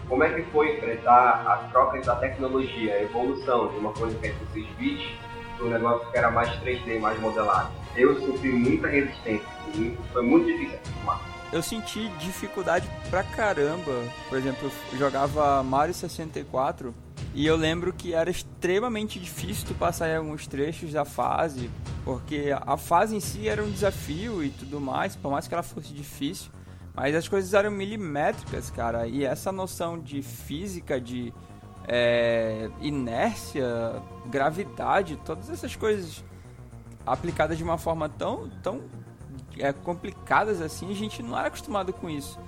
Como 0.08 0.24
é 0.24 0.30
que 0.34 0.44
foi 0.52 0.78
enfrentar 0.78 1.44
a 1.48 1.58
troca 1.72 2.00
da 2.02 2.16
tecnologia, 2.18 2.94
a 2.94 3.02
evolução 3.02 3.70
de 3.70 3.78
uma 3.78 3.92
coisa 3.94 4.16
que 4.20 4.28
é 4.28 4.34
16 4.54 4.68
bits 4.78 5.12
para 5.58 5.66
um 5.66 5.70
negócio 5.70 6.12
que 6.12 6.18
era 6.18 6.30
mais 6.30 6.50
3D, 6.62 7.00
mais 7.00 7.20
modelado? 7.20 7.72
Eu 7.96 8.20
sofri 8.22 8.52
muita 8.52 8.88
resistência, 8.88 9.48
foi 10.12 10.22
muito 10.22 10.46
difícil 10.46 10.76
acostumar. 10.78 11.22
Eu 11.52 11.62
senti 11.62 12.08
dificuldade 12.20 12.90
pra 13.10 13.24
caramba. 13.24 13.92
Por 14.30 14.38
exemplo, 14.38 14.72
eu 14.92 14.98
jogava 14.98 15.62
Mario 15.64 15.94
64 15.94 16.94
e 17.34 17.46
eu 17.46 17.56
lembro 17.56 17.92
que 17.92 18.14
era 18.14 18.30
extremamente 18.30 19.20
difícil 19.20 19.68
tu 19.68 19.74
passar 19.74 20.10
em 20.10 20.16
alguns 20.16 20.48
trechos 20.48 20.92
da 20.92 21.06
fase, 21.06 21.70
porque 22.04 22.54
a 22.56 22.78
fase 22.78 23.16
em 23.16 23.20
si 23.20 23.48
era 23.48 23.64
um 23.64 23.72
desafio 23.72 24.44
e 24.44 24.50
tudo 24.50 24.80
mais, 24.80 25.16
por 25.16 25.32
mais 25.32 25.48
que 25.48 25.54
ela 25.54 25.64
fosse 25.64 25.94
difícil. 25.94 26.52
Mas 26.94 27.16
as 27.16 27.28
coisas 27.28 27.54
eram 27.54 27.72
milimétricas, 27.72 28.70
cara, 28.70 29.08
e 29.08 29.24
essa 29.24 29.52
noção 29.52 30.00
de 30.00 30.22
física, 30.22 31.02
de 31.02 31.34
é, 31.88 32.70
inércia, 32.82 33.66
gravidade, 34.28 35.20
todas 35.26 35.50
essas 35.50 35.76
coisas 35.76 36.24
aplicadas 37.06 37.58
de 37.58 37.64
uma 37.64 37.78
forma 37.78 38.08
tão, 38.08 38.50
tão 38.62 38.82
é, 39.58 39.74
complicadas 39.74 40.62
assim, 40.62 40.92
a 40.92 40.96
gente 40.96 41.22
não 41.22 41.38
era 41.38 41.48
acostumado 41.48 41.92
com 41.92 42.10
isso. 42.10 42.40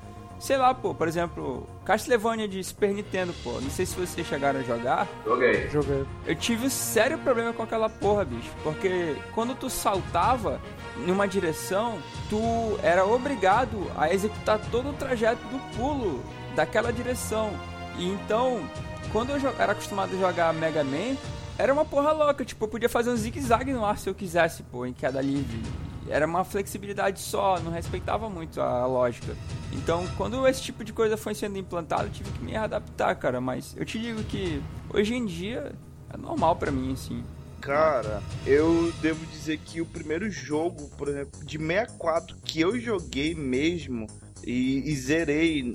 Sei 0.45 0.57
lá, 0.57 0.75
pô, 0.75 0.93
por 0.93 1.07
exemplo, 1.07 1.67
Castlevania 1.83 2.47
de 2.47 2.63
Super 2.63 2.93
Nintendo, 2.93 3.33
pô, 3.43 3.59
não 3.59 3.69
sei 3.71 3.83
se 3.83 3.95
vocês 3.95 4.27
chegaram 4.27 4.59
a 4.59 4.61
jogar, 4.61 5.07
Joguei. 5.25 5.67
Jogando. 5.71 6.07
eu 6.23 6.35
tive 6.35 6.67
um 6.67 6.69
sério 6.69 7.17
problema 7.17 7.51
com 7.51 7.63
aquela 7.63 7.89
porra, 7.89 8.23
bicho. 8.23 8.51
Porque 8.61 9.15
quando 9.33 9.55
tu 9.55 9.71
saltava 9.71 10.61
numa 10.97 11.27
direção, 11.27 11.97
tu 12.29 12.39
era 12.83 13.03
obrigado 13.03 13.91
a 13.97 14.13
executar 14.13 14.59
todo 14.69 14.91
o 14.91 14.93
trajeto 14.93 15.41
do 15.47 15.57
pulo 15.75 16.23
daquela 16.55 16.93
direção. 16.93 17.51
E 17.97 18.07
então, 18.07 18.69
quando 19.11 19.31
eu 19.31 19.37
era 19.57 19.71
acostumado 19.71 20.15
a 20.15 20.19
jogar 20.19 20.53
Mega 20.53 20.83
Man, 20.83 21.17
era 21.57 21.73
uma 21.73 21.85
porra 21.85 22.11
louca. 22.11 22.45
Tipo, 22.45 22.65
eu 22.65 22.69
podia 22.69 22.87
fazer 22.87 23.09
um 23.09 23.17
zigue-zague 23.17 23.73
no 23.73 23.83
ar 23.83 23.97
se 23.97 24.07
eu 24.07 24.13
quisesse, 24.13 24.61
pô, 24.61 24.85
em 24.85 24.93
queda 24.93 25.19
livre. 25.19 25.59
Era 26.07 26.25
uma 26.25 26.43
flexibilidade 26.43 27.19
só, 27.19 27.59
não 27.59 27.71
respeitava 27.71 28.29
muito 28.29 28.61
a 28.61 28.85
lógica. 28.85 29.35
Então, 29.71 30.05
quando 30.17 30.47
esse 30.47 30.61
tipo 30.61 30.83
de 30.83 30.93
coisa 30.93 31.17
foi 31.17 31.33
sendo 31.33 31.57
implantado, 31.57 32.05
eu 32.05 32.11
tive 32.11 32.31
que 32.31 32.43
me 32.43 32.55
adaptar, 32.55 33.15
cara. 33.15 33.41
Mas 33.41 33.75
eu 33.75 33.85
te 33.85 33.99
digo 33.99 34.23
que 34.23 34.61
hoje 34.93 35.15
em 35.15 35.25
dia 35.25 35.71
é 36.13 36.17
normal 36.17 36.55
pra 36.55 36.71
mim, 36.71 36.93
assim. 36.93 37.23
Cara, 37.59 38.21
eu 38.45 38.93
devo 39.01 39.25
dizer 39.25 39.57
que 39.57 39.81
o 39.81 39.85
primeiro 39.85 40.29
jogo, 40.29 40.87
por 40.97 41.07
exemplo, 41.07 41.43
de 41.43 41.57
64 41.57 42.37
que 42.43 42.61
eu 42.61 42.79
joguei 42.79 43.33
mesmo 43.33 44.05
e, 44.43 44.87
e 44.87 44.95
zerei 44.95 45.73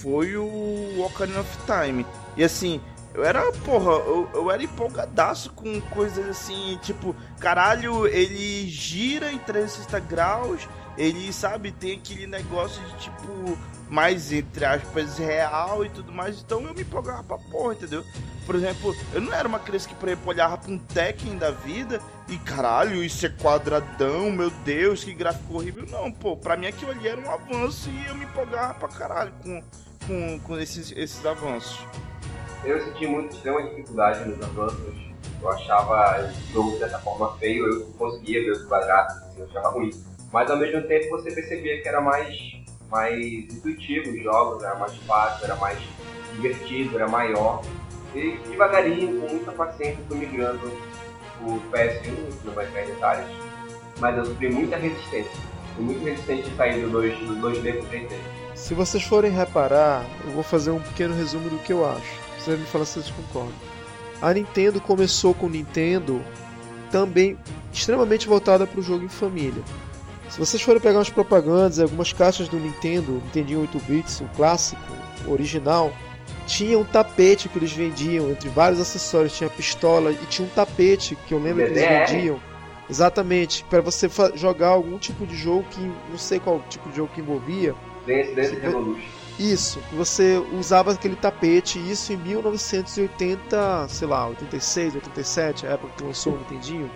foi 0.00 0.36
o 0.36 1.04
Ocarina 1.04 1.40
of 1.40 1.58
Time. 1.66 2.04
E 2.36 2.42
assim, 2.42 2.80
eu 3.14 3.24
era, 3.24 3.50
porra, 3.64 3.92
eu, 3.92 4.28
eu 4.32 4.50
era 4.50 4.62
empolgadaço 4.62 5.50
com 5.52 5.80
coisas 5.80 6.28
assim, 6.28 6.78
tipo, 6.82 7.14
caralho, 7.38 8.06
ele 8.06 8.68
gira 8.68 9.32
em 9.32 9.38
360 9.38 10.00
graus, 10.00 10.68
ele, 10.96 11.32
sabe, 11.32 11.72
tem 11.72 11.94
aquele 11.96 12.26
negócio 12.26 12.82
de 12.84 12.98
tipo, 12.98 13.58
mais 13.88 14.32
entre 14.32 14.64
aspas, 14.64 15.18
real 15.18 15.84
e 15.84 15.88
tudo 15.88 16.12
mais, 16.12 16.40
então 16.40 16.62
eu 16.62 16.74
me 16.74 16.82
empolgava 16.82 17.22
pra 17.24 17.38
porra, 17.38 17.74
entendeu? 17.74 18.04
Por 18.46 18.54
exemplo, 18.54 18.96
eu 19.12 19.20
não 19.20 19.32
era 19.32 19.46
uma 19.46 19.58
criança 19.58 19.88
que, 19.88 19.94
por 19.94 20.08
exemplo, 20.08 20.28
olhava 20.28 20.58
pra 20.58 20.70
um 20.70 20.78
Tekken 20.78 21.36
da 21.36 21.50
vida 21.50 22.00
e 22.28 22.36
caralho, 22.38 23.02
isso 23.02 23.24
é 23.26 23.28
quadradão, 23.28 24.30
meu 24.30 24.50
Deus, 24.64 25.04
que 25.04 25.12
gráfico 25.14 25.54
horrível. 25.54 25.86
Não, 25.88 26.10
pô, 26.10 26.36
pra 26.36 26.56
mim 26.56 26.66
aquilo 26.66 26.90
ali 26.90 27.06
era 27.06 27.20
um 27.20 27.30
avanço 27.30 27.90
e 27.90 28.08
eu 28.08 28.14
me 28.14 28.24
empolgava 28.24 28.74
pra 28.74 28.88
caralho 28.88 29.32
com, 29.42 29.62
com, 30.06 30.40
com 30.40 30.58
esses, 30.58 30.92
esses 30.92 31.24
avanços. 31.24 31.78
Eu 32.62 32.78
senti 32.84 33.06
muito 33.06 33.34
extrema 33.34 33.62
dificuldade 33.62 34.28
nos 34.28 34.42
avanços. 34.42 34.94
Eu 35.40 35.48
achava 35.48 36.22
o 36.22 36.52
jogo 36.52 36.78
dessa 36.78 36.98
forma 36.98 37.32
feio, 37.38 37.66
eu 37.66 37.86
conseguia 37.98 38.44
ver 38.44 38.50
os 38.50 38.66
quadrados, 38.66 39.16
assim, 39.16 39.40
eu 39.40 39.46
achava 39.46 39.70
ruim. 39.70 39.90
Mas 40.30 40.50
ao 40.50 40.58
mesmo 40.58 40.82
tempo 40.82 41.08
você 41.10 41.30
percebia 41.30 41.80
que 41.80 41.88
era 41.88 42.02
mais, 42.02 42.36
mais 42.90 43.18
intuitivo 43.18 44.10
os 44.10 44.22
jogos, 44.22 44.62
era 44.62 44.74
mais 44.74 44.94
fácil, 44.98 45.44
era 45.46 45.56
mais 45.56 45.78
divertido, 46.34 46.96
era 46.96 47.08
maior. 47.08 47.62
E 48.14 48.36
devagarinho, 48.48 49.20
com 49.20 49.28
muita 49.28 49.52
paciência, 49.52 49.98
fui 50.06 50.18
migrando 50.18 50.66
o 51.42 51.58
PS1, 51.72 52.44
não 52.44 52.52
vai 52.52 52.66
entrar 52.66 52.82
em 52.82 52.86
detalhes, 52.86 53.26
mas 53.98 54.18
eu 54.18 54.26
sofri 54.26 54.50
muita 54.50 54.76
resistência. 54.76 55.32
Fui 55.74 55.84
muito 55.84 56.04
resistente 56.04 56.50
de 56.50 56.56
sair 56.56 56.82
do 56.82 56.90
2, 56.90 57.18
do 57.20 57.36
2D 57.36 57.78
pro 57.78 57.86
3D. 57.88 58.16
Se 58.54 58.74
vocês 58.74 59.02
forem 59.02 59.30
reparar, 59.30 60.04
eu 60.26 60.32
vou 60.32 60.42
fazer 60.42 60.70
um 60.70 60.80
pequeno 60.80 61.14
resumo 61.14 61.48
do 61.48 61.58
que 61.60 61.72
eu 61.72 61.88
acho. 61.88 62.29
Vocês 62.40 62.58
me 62.58 62.66
falar 62.66 62.86
se 62.86 62.94
vocês 63.00 63.14
concordam. 63.14 63.52
A 64.22 64.32
Nintendo 64.32 64.80
começou 64.80 65.34
com 65.34 65.46
o 65.46 65.50
Nintendo 65.50 66.24
também 66.90 67.38
extremamente 67.72 68.26
voltada 68.26 68.66
para 68.66 68.80
o 68.80 68.82
jogo 68.82 69.04
em 69.04 69.08
família. 69.08 69.62
Se 70.28 70.38
vocês 70.38 70.62
forem 70.62 70.80
pegar 70.80 70.98
umas 70.98 71.10
propagandas, 71.10 71.78
algumas 71.78 72.12
caixas 72.12 72.48
do 72.48 72.58
Nintendo, 72.58 73.12
Nintendo 73.12 73.60
8 73.60 73.78
bits, 73.80 74.20
o 74.20 74.24
clássico, 74.36 74.80
o 75.26 75.32
original, 75.32 75.92
tinha 76.46 76.78
um 76.78 76.84
tapete 76.84 77.48
que 77.48 77.58
eles 77.58 77.72
vendiam 77.72 78.30
entre 78.30 78.48
vários 78.48 78.80
acessórios, 78.80 79.36
tinha 79.36 79.50
pistola 79.50 80.10
e 80.10 80.26
tinha 80.26 80.46
um 80.46 80.50
tapete 80.50 81.16
que 81.26 81.34
eu 81.34 81.38
lembro 81.38 81.64
que 81.64 81.72
eles 81.72 82.10
vendiam. 82.10 82.40
Exatamente, 82.88 83.64
para 83.64 83.80
você 83.80 84.08
jogar 84.34 84.68
algum 84.68 84.98
tipo 84.98 85.26
de 85.26 85.36
jogo 85.36 85.64
que 85.70 85.80
não 85.80 86.18
sei 86.18 86.40
qual 86.40 86.60
tipo 86.68 86.88
de 86.88 86.96
jogo 86.96 87.12
que 87.14 87.20
envolvia. 87.20 87.74
Dance 88.06 88.34
Dance. 88.34 88.54
Revolution. 88.56 89.19
Isso, 89.40 89.78
que 89.88 89.94
você 89.94 90.36
usava 90.52 90.92
aquele 90.92 91.16
tapete, 91.16 91.78
isso 91.78 92.12
em 92.12 92.16
1980, 92.16 93.88
sei 93.88 94.06
lá, 94.08 94.26
86, 94.28 94.94
87, 94.96 95.66
a 95.66 95.70
época 95.70 95.92
que 95.96 96.04
lançou 96.04 96.34
o 96.34 96.38
Nintendinho. 96.38 96.90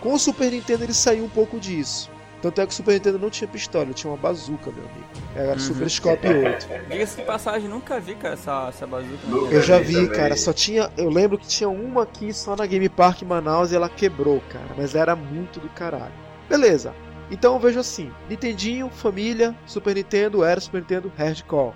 Com 0.00 0.14
o 0.14 0.18
Super 0.18 0.50
Nintendo 0.50 0.84
ele 0.84 0.94
saiu 0.94 1.24
um 1.24 1.28
pouco 1.28 1.58
disso. 1.58 2.10
Tanto 2.40 2.60
é 2.60 2.66
que 2.66 2.72
o 2.72 2.74
Super 2.76 2.92
Nintendo 2.94 3.18
não 3.18 3.30
tinha 3.30 3.48
pistola, 3.48 3.84
ele 3.84 3.94
tinha 3.94 4.10
uma 4.10 4.18
bazuca, 4.18 4.70
meu 4.70 4.84
amigo. 4.84 5.06
Era 5.34 5.52
Uhum. 5.52 5.58
Super 5.58 5.88
Scope 5.90 6.28
8. 6.28 6.68
Diga-se 6.90 7.16
de 7.16 7.22
passagem, 7.22 7.68
nunca 7.68 7.98
vi, 8.00 8.14
cara, 8.14 8.34
essa, 8.34 8.66
essa 8.68 8.86
bazuca. 8.86 9.18
Nunca. 9.26 9.54
Eu 9.54 9.62
já 9.62 9.78
vi 9.78 9.84
vi, 9.86 9.94
também. 9.94 10.10
cara, 10.10 10.36
só 10.36 10.52
tinha. 10.52 10.90
Eu 10.96 11.08
lembro 11.08 11.38
que 11.38 11.46
tinha 11.46 11.68
uma 11.70 12.02
aqui 12.02 12.32
só 12.34 12.54
na 12.54 12.66
Game 12.66 12.88
Park 12.88 13.22
em 13.22 13.24
Manaus 13.26 13.72
e 13.72 13.76
ela 13.76 13.88
quebrou, 13.88 14.42
cara. 14.50 14.68
Mas 14.76 14.94
era 14.94 15.16
muito 15.16 15.58
do 15.58 15.68
caralho. 15.70 16.12
Beleza. 16.48 16.94
Então 17.30 17.54
eu 17.54 17.60
vejo 17.60 17.80
assim: 17.80 18.10
Nintendinho, 18.28 18.88
família, 18.90 19.54
Super 19.66 19.94
Nintendo, 19.94 20.44
era 20.44 20.60
Super 20.60 20.80
Nintendo, 20.80 21.12
Hardcore. 21.16 21.74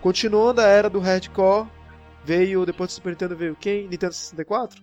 Continuando 0.00 0.60
a 0.60 0.64
era 0.66 0.88
do 0.90 0.98
Hardcore, 1.00 1.66
veio. 2.24 2.64
Depois 2.66 2.90
do 2.90 2.92
Super 2.94 3.10
Nintendo 3.10 3.36
veio 3.36 3.56
quem? 3.56 3.88
Nintendo 3.88 4.12
64? 4.14 4.80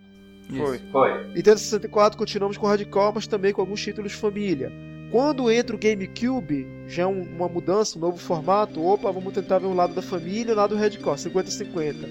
Isso. 0.50 0.58
Foi. 0.58 0.80
Foi. 0.92 1.28
Nintendo 1.34 1.60
64 1.60 2.18
continuamos 2.18 2.58
com 2.58 2.68
Hardcore, 2.68 3.14
mas 3.16 3.28
também 3.28 3.54
com 3.54 3.62
alguns 3.62 3.82
títulos 3.82 4.14
família. 4.14 4.72
Quando 5.12 5.50
entra 5.50 5.76
o 5.76 5.80
GameCube, 5.80 6.68
já 6.88 7.04
é 7.04 7.08
um- 7.08 7.22
uma 7.36 7.48
mudança, 7.48 7.98
um 7.98 8.02
novo 8.02 8.18
formato. 8.18 8.84
Opa, 8.84 9.10
vamos 9.12 9.34
tentar 9.34 9.60
ver 9.60 9.68
um 9.68 9.74
lado 9.74 9.94
da 9.94 10.02
família 10.02 10.52
e 10.52 10.54
um 10.54 10.58
lado 10.58 10.76
do 10.76 10.82
Hardcore, 10.82 11.18
50-50. 11.18 12.06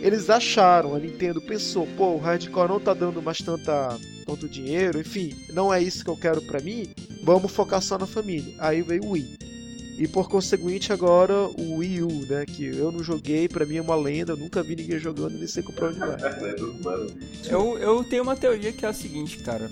Eles 0.00 0.30
acharam, 0.30 0.94
a 0.94 0.98
Nintendo 0.98 1.40
pensou, 1.40 1.88
pô, 1.96 2.10
o 2.14 2.18
Hardcore 2.18 2.68
não 2.68 2.78
tá 2.78 2.94
dando 2.94 3.20
mais 3.20 3.38
tanta, 3.38 3.98
tanto 4.26 4.48
dinheiro, 4.48 5.00
enfim, 5.00 5.34
não 5.52 5.72
é 5.72 5.80
isso 5.80 6.04
que 6.04 6.10
eu 6.10 6.16
quero 6.16 6.42
pra 6.42 6.60
mim, 6.60 6.92
vamos 7.22 7.52
focar 7.52 7.80
só 7.80 7.96
na 7.96 8.06
família. 8.06 8.54
Aí 8.58 8.82
veio 8.82 9.04
o 9.04 9.10
Wii. 9.12 9.38
E 9.98 10.06
por 10.06 10.28
conseguinte 10.28 10.92
agora 10.92 11.32
o 11.32 11.76
Wii 11.76 12.02
U, 12.02 12.26
né, 12.26 12.44
que 12.44 12.66
eu 12.66 12.92
não 12.92 13.02
joguei, 13.02 13.48
pra 13.48 13.64
mim 13.64 13.76
é 13.76 13.82
uma 13.82 13.96
lenda, 13.96 14.32
eu 14.32 14.36
nunca 14.36 14.62
vi 14.62 14.76
ninguém 14.76 14.98
jogando, 14.98 15.38
nem 15.38 15.46
sei 15.46 15.62
comprar 15.62 15.88
onde 15.88 15.98
vai. 15.98 16.16
Eu, 17.48 17.78
eu 17.78 18.04
tenho 18.04 18.22
uma 18.22 18.36
teoria 18.36 18.72
que 18.72 18.84
é 18.84 18.88
a 18.88 18.92
seguinte, 18.92 19.38
cara. 19.38 19.70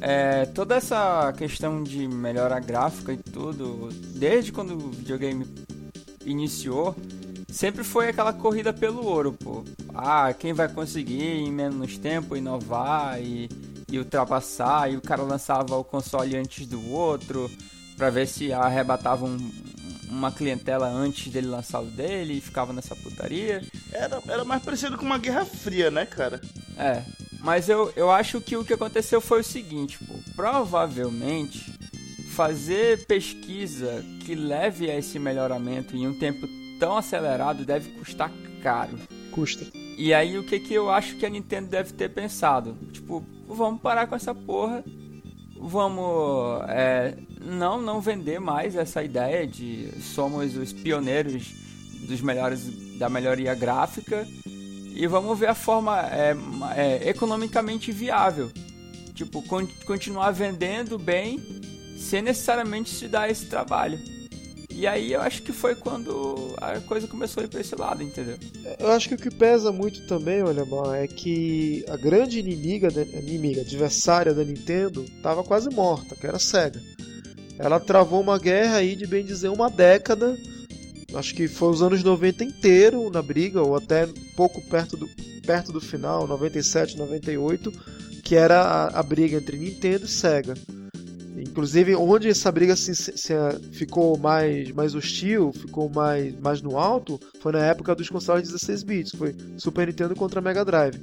É, 0.00 0.44
toda 0.46 0.76
essa 0.76 1.32
questão 1.32 1.82
de 1.82 2.06
melhora 2.06 2.60
gráfica 2.60 3.12
e 3.12 3.16
tudo, 3.16 3.88
desde 4.14 4.52
quando 4.52 4.74
o 4.74 4.90
videogame 4.90 5.46
iniciou, 6.26 6.94
sempre 7.48 7.82
foi 7.82 8.08
aquela 8.08 8.32
corrida 8.32 8.72
pelo 8.72 9.04
ouro, 9.04 9.32
pô. 9.32 9.64
Ah, 9.94 10.32
quem 10.32 10.52
vai 10.52 10.68
conseguir 10.68 11.24
em 11.24 11.50
menos 11.50 11.96
tempo 11.96 12.36
inovar 12.36 13.20
e, 13.20 13.48
e 13.90 13.98
ultrapassar, 13.98 14.90
e 14.92 14.96
o 14.96 15.00
cara 15.00 15.22
lançava 15.22 15.76
o 15.76 15.84
console 15.84 16.36
antes 16.36 16.66
do 16.66 16.90
outro, 16.90 17.50
pra 17.96 18.10
ver 18.10 18.26
se 18.26 18.52
arrebatava 18.52 19.24
um- 19.24 19.50
uma 20.10 20.30
clientela 20.32 20.86
antes 20.88 21.30
dele 21.32 21.46
lançar 21.48 21.80
o 21.80 21.86
dele 21.86 22.34
e 22.38 22.40
ficava 22.40 22.72
nessa 22.72 22.94
putaria. 22.96 23.62
Era, 23.92 24.22
era 24.26 24.44
mais 24.44 24.62
parecido 24.62 24.96
com 24.96 25.04
uma 25.04 25.18
Guerra 25.18 25.44
Fria, 25.44 25.90
né, 25.90 26.06
cara? 26.06 26.40
É, 26.76 27.02
mas 27.40 27.68
eu, 27.68 27.92
eu 27.96 28.10
acho 28.10 28.40
que 28.40 28.56
o 28.56 28.64
que 28.64 28.72
aconteceu 28.72 29.20
foi 29.20 29.40
o 29.40 29.44
seguinte, 29.44 29.98
pô, 30.04 30.14
provavelmente 30.34 31.72
fazer 32.30 33.04
pesquisa 33.06 34.04
que 34.24 34.34
leve 34.34 34.90
a 34.90 34.96
esse 34.96 35.18
melhoramento 35.18 35.96
em 35.96 36.06
um 36.06 36.16
tempo 36.18 36.46
tão 36.78 36.96
acelerado 36.96 37.64
deve 37.64 37.90
custar 37.98 38.30
caro. 38.62 38.96
Custa. 39.32 39.66
E 39.98 40.14
aí 40.14 40.38
o 40.38 40.44
que 40.44 40.60
que 40.60 40.72
eu 40.72 40.88
acho 40.90 41.16
que 41.16 41.26
a 41.26 41.28
Nintendo 41.28 41.66
deve 41.68 41.92
ter 41.92 42.08
pensado? 42.08 42.76
Tipo, 42.92 43.22
vamos 43.48 43.80
parar 43.80 44.06
com 44.06 44.14
essa 44.14 44.32
porra. 44.32 44.84
Vamos 45.60 46.62
é, 46.68 47.16
não 47.44 47.82
não 47.82 48.00
vender 48.00 48.38
mais 48.38 48.76
essa 48.76 49.02
ideia 49.02 49.44
de 49.44 49.90
somos 50.00 50.56
os 50.56 50.72
pioneiros 50.72 51.52
dos 52.06 52.20
melhores 52.20 52.96
da 52.96 53.08
melhoria 53.08 53.56
gráfica 53.56 54.24
e 54.46 55.04
vamos 55.08 55.36
ver 55.36 55.48
a 55.48 55.54
forma 55.54 56.00
é, 56.12 56.36
é, 56.76 57.08
economicamente 57.10 57.90
viável. 57.90 58.52
Tipo, 59.14 59.42
con- 59.42 59.66
continuar 59.84 60.30
vendendo 60.30 60.96
bem 60.96 61.40
sem 61.98 62.22
necessariamente 62.22 62.90
se 62.94 63.08
dar 63.08 63.28
esse 63.28 63.46
trabalho. 63.46 63.98
E 64.78 64.86
aí 64.86 65.12
eu 65.12 65.20
acho 65.20 65.42
que 65.42 65.52
foi 65.52 65.74
quando 65.74 66.54
a 66.56 66.78
coisa 66.78 67.08
começou 67.08 67.40
a 67.40 67.44
ir 67.44 67.48
pra 67.48 67.60
esse 67.60 67.74
lado, 67.74 68.00
entendeu? 68.00 68.38
Eu 68.78 68.92
acho 68.92 69.08
que 69.08 69.14
o 69.16 69.18
que 69.18 69.28
pesa 69.28 69.72
muito 69.72 70.06
também, 70.06 70.40
olha, 70.40 70.64
é 70.94 71.08
que 71.08 71.84
a 71.88 71.96
grande 71.96 72.38
inimiga, 72.38 72.86
inimiga, 73.18 73.62
adversária 73.62 74.32
da 74.32 74.44
Nintendo, 74.44 75.04
tava 75.20 75.42
quase 75.42 75.68
morta, 75.68 76.14
que 76.14 76.24
era 76.24 76.36
a 76.36 76.40
SEGA. 76.40 76.80
Ela 77.58 77.80
travou 77.80 78.20
uma 78.20 78.38
guerra 78.38 78.76
aí 78.76 78.94
de 78.94 79.04
bem 79.04 79.24
dizer 79.24 79.48
uma 79.48 79.68
década, 79.68 80.38
acho 81.12 81.34
que 81.34 81.48
foi 81.48 81.70
os 81.70 81.82
anos 81.82 82.04
90 82.04 82.44
inteiro 82.44 83.10
na 83.10 83.20
briga, 83.20 83.60
ou 83.60 83.74
até 83.74 84.08
pouco 84.36 84.62
perto 84.62 84.96
do, 84.96 85.08
perto 85.44 85.72
do 85.72 85.80
final, 85.80 86.24
97, 86.28 86.96
98, 86.96 87.72
que 88.22 88.36
era 88.36 88.62
a, 88.62 89.00
a 89.00 89.02
briga 89.02 89.38
entre 89.38 89.56
Nintendo 89.56 90.04
e 90.04 90.08
SEGA. 90.08 90.54
Inclusive, 91.42 91.94
onde 91.94 92.28
essa 92.28 92.50
briga 92.50 92.74
se, 92.76 92.94
se- 92.94 93.16
se- 93.16 93.34
ficou 93.72 94.16
mais, 94.18 94.70
mais 94.72 94.94
hostil, 94.94 95.52
ficou 95.52 95.88
mais, 95.88 96.38
mais 96.40 96.62
no 96.62 96.78
alto, 96.78 97.20
foi 97.40 97.52
na 97.52 97.64
época 97.64 97.94
dos 97.94 98.08
consoles 98.08 98.48
16 98.50 98.82
bits, 98.82 99.12
foi 99.16 99.34
Super 99.56 99.86
Nintendo 99.86 100.14
contra 100.14 100.40
Mega 100.40 100.64
Drive. 100.64 100.96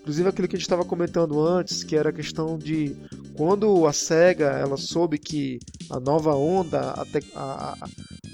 Inclusive 0.00 0.28
aquilo 0.28 0.46
que 0.46 0.54
a 0.54 0.58
gente 0.58 0.66
estava 0.66 0.84
comentando 0.84 1.44
antes, 1.44 1.82
que 1.82 1.96
era 1.96 2.10
a 2.10 2.12
questão 2.12 2.56
de 2.56 2.94
quando 3.34 3.86
a 3.86 3.92
Sega 3.92 4.46
ela 4.50 4.76
soube 4.76 5.18
que 5.18 5.58
a 5.90 5.98
nova 5.98 6.34
onda, 6.34 6.90
a, 6.92 7.04
tec- 7.04 7.26
a, 7.34 7.76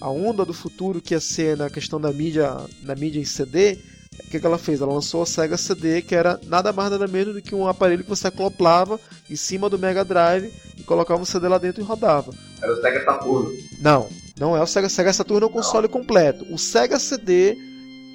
a- 0.00 0.10
onda 0.10 0.44
do 0.44 0.52
futuro 0.52 1.00
que 1.00 1.14
ia 1.14 1.20
ser 1.20 1.56
na 1.56 1.70
questão 1.70 1.98
da 2.00 2.12
mídia, 2.12 2.54
na 2.82 2.94
mídia 2.94 3.20
em 3.20 3.24
CD, 3.24 3.78
o 4.26 4.30
que, 4.30 4.38
que 4.38 4.44
ela 4.46 4.58
fez? 4.58 4.82
Ela 4.82 4.92
lançou 4.92 5.22
a 5.22 5.26
Sega 5.26 5.56
CD, 5.56 6.02
que 6.02 6.14
era 6.14 6.38
nada 6.46 6.70
mais 6.74 6.90
nada 6.90 7.08
menos 7.08 7.34
do 7.34 7.40
que 7.40 7.54
um 7.54 7.66
aparelho 7.66 8.04
que 8.04 8.10
você 8.10 8.28
acoplava 8.28 9.00
em 9.30 9.36
cima 9.36 9.70
do 9.70 9.78
Mega 9.78 10.04
Drive 10.04 10.52
colocava 10.92 11.20
um 11.22 11.24
CD 11.24 11.48
lá 11.48 11.58
dentro 11.58 11.80
e 11.80 11.84
rodava. 11.84 12.32
Era 12.62 12.72
o 12.72 12.80
Sega 12.80 13.04
Saturno. 13.04 13.50
Não, 13.80 14.08
não 14.38 14.56
é 14.56 14.62
o 14.62 14.66
Sega, 14.66 14.88
Sega 14.88 15.12
Saturn 15.12 15.42
é 15.42 15.46
o 15.46 15.50
console 15.50 15.88
completo. 15.88 16.44
O 16.52 16.58
Sega 16.58 16.98
CD 16.98 17.56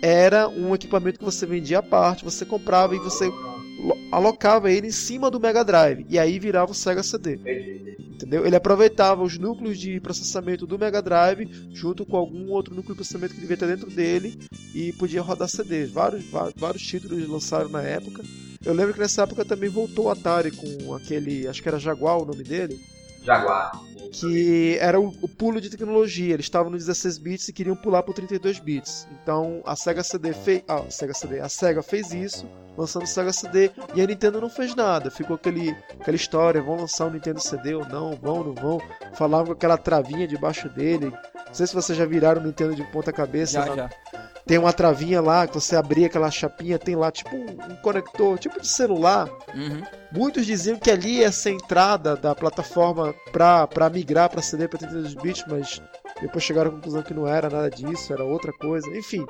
era 0.02 0.48
um 0.48 0.74
equipamento 0.76 1.18
que 1.20 1.26
você 1.26 1.46
vendia 1.46 1.80
à 1.80 1.84
parte, 1.84 2.24
você 2.24 2.46
comprava 2.46 2.96
e 2.96 3.00
você 3.00 3.26
lo- 3.28 3.98
alocava 4.12 4.72
ele 4.72 4.88
em 4.88 4.92
cima 4.92 5.30
do 5.32 5.40
Mega 5.40 5.64
Drive 5.64 6.06
e 6.10 6.20
aí 6.20 6.38
virava 6.40 6.72
o 6.72 6.76
Sega 6.76 7.02
CD. 7.04 7.34
Entendi. 7.36 7.98
Entendeu? 8.18 8.46
Ele 8.48 8.56
aproveitava 8.56 9.22
os 9.24 9.38
núcleos 9.38 9.78
de 9.78 10.00
processamento 10.00 10.66
do 10.66 10.78
Mega 10.80 11.02
Drive 11.04 11.48
junto 11.72 12.04
com 12.06 12.18
algum 12.18 12.50
outro 12.50 12.74
núcleo 12.74 12.94
de 12.94 12.98
processamento 12.98 13.34
que 13.36 13.40
devia 13.42 13.54
estar 13.56 13.68
dentro 13.68 13.90
dele 13.92 14.40
e 14.74 14.92
podia 14.94 15.22
rodar 15.22 15.48
CDs. 15.48 15.92
Vários, 15.92 16.26
va- 16.26 16.52
vários 16.58 16.82
títulos 16.84 17.28
lançaram 17.28 17.70
na 17.70 17.82
época. 17.84 18.24
Eu 18.68 18.74
lembro 18.74 18.94
que 18.94 19.00
nessa 19.00 19.24
época 19.24 19.46
também 19.46 19.70
voltou 19.70 20.06
o 20.06 20.10
Atari 20.10 20.52
com 20.52 20.94
aquele, 20.94 21.48
acho 21.48 21.62
que 21.64 21.70
era 21.70 21.80
Jaguar 21.80 22.18
o 22.18 22.26
nome 22.26 22.44
dele, 22.44 22.80
Jaguar. 23.24 23.72
que 24.12 24.78
era 24.80 25.00
o, 25.00 25.08
o 25.22 25.28
pulo 25.28 25.60
de 25.62 25.70
tecnologia. 25.70 26.34
Eles 26.34 26.46
estavam 26.46 26.70
no 26.72 26.78
16 26.78 27.18
bits 27.18 27.48
e 27.48 27.54
queriam 27.54 27.76
pular 27.76 28.04
para 28.04 28.14
32 28.14 28.60
bits. 28.60 29.08
Então 29.24 29.62
a 29.66 29.76
Sega 29.76 30.04
CD 30.04 30.34
fez, 30.34 30.64
ah, 30.68 30.84
a 30.88 30.92
Sega 30.92 31.14
CD, 31.14 31.40
a 31.40 31.50
Sega 31.50 31.82
fez 31.82 32.12
isso, 32.14 32.46
lançando 32.78 33.04
o 33.04 33.08
Sega 33.08 33.32
CD 33.34 33.72
e 33.96 34.02
a 34.02 34.06
Nintendo 34.06 34.40
não 34.42 34.50
fez 34.50 34.76
nada. 34.76 35.10
Ficou 35.10 35.36
aquele, 35.36 35.76
aquela 36.00 36.16
história, 36.16 36.62
vão 36.62 36.76
lançar 36.78 37.06
o 37.08 37.12
Nintendo 37.12 37.40
CD 37.40 37.74
ou 37.74 37.88
não, 37.88 38.16
vão, 38.16 38.44
não 38.44 38.54
vão. 38.54 38.82
Falavam 39.14 39.48
com 39.48 39.52
aquela 39.54 39.78
travinha 39.78 40.28
debaixo 40.28 40.70
dele. 40.70 41.12
Não 41.48 41.54
sei 41.54 41.66
se 41.68 41.74
vocês 41.74 41.98
já 41.98 42.06
viraram 42.06 42.42
o 42.42 42.46
Nintendo 42.46 42.76
de 42.76 42.84
ponta 42.92 43.12
cabeça. 43.14 43.54
Já, 43.54 43.66
na- 43.66 43.76
já. 43.76 43.90
Tem 44.48 44.58
uma 44.58 44.72
travinha 44.72 45.20
lá 45.22 45.46
que 45.46 45.54
você 45.54 45.76
abria 45.76 46.08
aquela 46.08 46.32
chapinha, 46.32 46.80
tem 46.80 46.96
lá 46.96 47.12
tipo 47.12 47.36
um, 47.36 47.46
um 47.72 47.76
conector, 47.82 48.40
tipo 48.40 48.62
de 48.62 48.68
celular. 48.68 49.30
Uhum. 49.54 49.84
Muitos 50.12 50.46
diziam 50.46 50.80
que 50.80 50.90
ali 50.90 51.18
ia 51.20 51.32
ser 51.34 51.50
a 51.50 51.54
entrada 51.54 52.16
da 52.16 52.34
plataforma 52.34 53.14
pra, 53.32 53.68
pra 53.68 53.90
migrar 53.90 54.30
pra 54.30 54.42
CD 54.42 54.68
pra 54.70 54.80
32 54.80 55.14
bits, 55.16 55.44
mas 55.50 55.82
depois 56.22 56.44
chegaram 56.44 56.70
à 56.72 56.74
conclusão 56.74 57.04
que 57.04 57.14
não 57.14 57.28
era 57.28 57.50
nada 57.50 57.70
disso, 57.70 58.14
era 58.14 58.24
outra 58.24 58.54
coisa. 58.54 58.88
Enfim, 58.98 59.26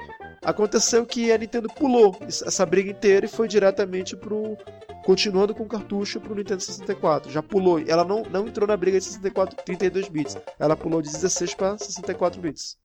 aconteceu 0.46 1.04
que 1.04 1.32
a 1.32 1.38
Nintendo 1.38 1.68
pulou 1.68 2.16
es- 2.28 2.44
essa 2.44 2.64
briga 2.66 2.92
inteira 2.92 3.26
e 3.26 3.30
foi 3.30 3.48
diretamente 3.48 4.16
pro. 4.16 4.56
Continuando 5.04 5.56
com 5.56 5.64
o 5.64 5.68
cartucho 5.68 6.20
pro 6.20 6.36
Nintendo 6.36 6.62
64. 6.62 7.32
Já 7.32 7.42
pulou. 7.42 7.80
Ela 7.88 8.04
não, 8.04 8.24
não 8.24 8.46
entrou 8.46 8.68
na 8.68 8.76
briga 8.76 9.00
de 9.00 9.06
64 9.06 9.56
32 9.64 10.10
bits. 10.10 10.38
Ela 10.60 10.76
pulou 10.76 11.02
de 11.02 11.10
16 11.10 11.56
para 11.56 11.78
64 11.78 12.40
bits. 12.42 12.78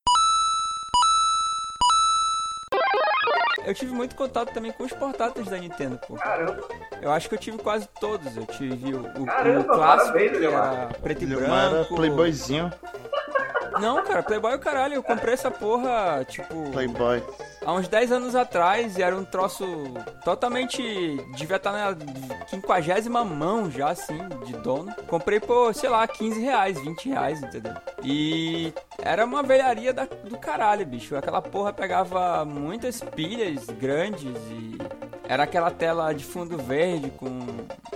Eu 3.65 3.75
tive 3.75 3.93
muito 3.93 4.15
contato 4.17 4.53
também 4.53 4.73
com 4.73 4.85
os 4.85 4.93
portáteis 4.93 5.47
da 5.47 5.57
Nintendo, 5.59 5.99
pô. 6.07 6.15
Caramba, 6.15 6.59
Eu 7.01 7.11
acho 7.13 7.29
que 7.29 7.35
eu 7.35 7.39
tive 7.39 7.59
quase 7.59 7.89
todos. 8.01 8.37
Eu 8.37 8.47
tive 8.47 8.95
o, 8.95 9.01
o, 9.23 9.27
Caramba, 9.27 9.61
o 9.61 9.65
clássico, 9.65 10.13
parabéns, 10.13 10.39
que 10.39 10.45
era 10.47 10.89
preto 11.01 11.25
e 11.25 11.33
era 11.33 11.69
branco. 11.69 11.95
playboyzinho. 11.95 12.73
Não, 13.81 14.05
cara, 14.05 14.23
Playboy 14.23 14.53
é 14.53 14.57
o 14.57 14.59
caralho. 14.59 14.95
Eu 14.95 15.03
comprei 15.03 15.33
essa 15.35 15.51
porra, 15.51 16.25
tipo, 16.29 16.71
Playboy. 16.73 17.23
há 17.65 17.73
uns 17.73 17.89
10 17.89 18.13
anos 18.13 18.35
atrás 18.35 18.99
e 18.99 19.03
era 19.03 19.17
um 19.17 19.25
troço 19.25 19.65
totalmente. 20.25 20.83
devia 21.35 21.57
estar 21.57 21.73
na 21.73 21.97
quinquagésima 22.47 23.25
mão 23.25 23.71
já, 23.71 23.89
assim, 23.89 24.19
de 24.45 24.53
dono. 24.59 24.95
Comprei 25.07 25.41
por, 25.41 25.75
sei 25.75 25.89
lá, 25.89 26.07
15 26.07 26.41
reais, 26.41 26.79
20 26.81 27.09
reais, 27.09 27.43
entendeu? 27.43 27.73
E 28.03 28.75
era 29.03 29.25
uma 29.25 29.43
velharia 29.43 29.93
da- 29.93 30.05
do 30.07 30.39
caralho, 30.39 30.87
bicho. 30.87 31.17
Aquela 31.17 31.43
porra 31.43 31.73
pegava 31.73 32.45
muitas 32.45 33.01
pilhas 33.01 33.67
grandes 33.67 34.35
e. 34.51 34.79
Era 35.29 35.45
aquela 35.45 35.71
tela 35.71 36.13
de 36.13 36.25
fundo 36.25 36.59
verde 36.59 37.11
com, 37.11 37.29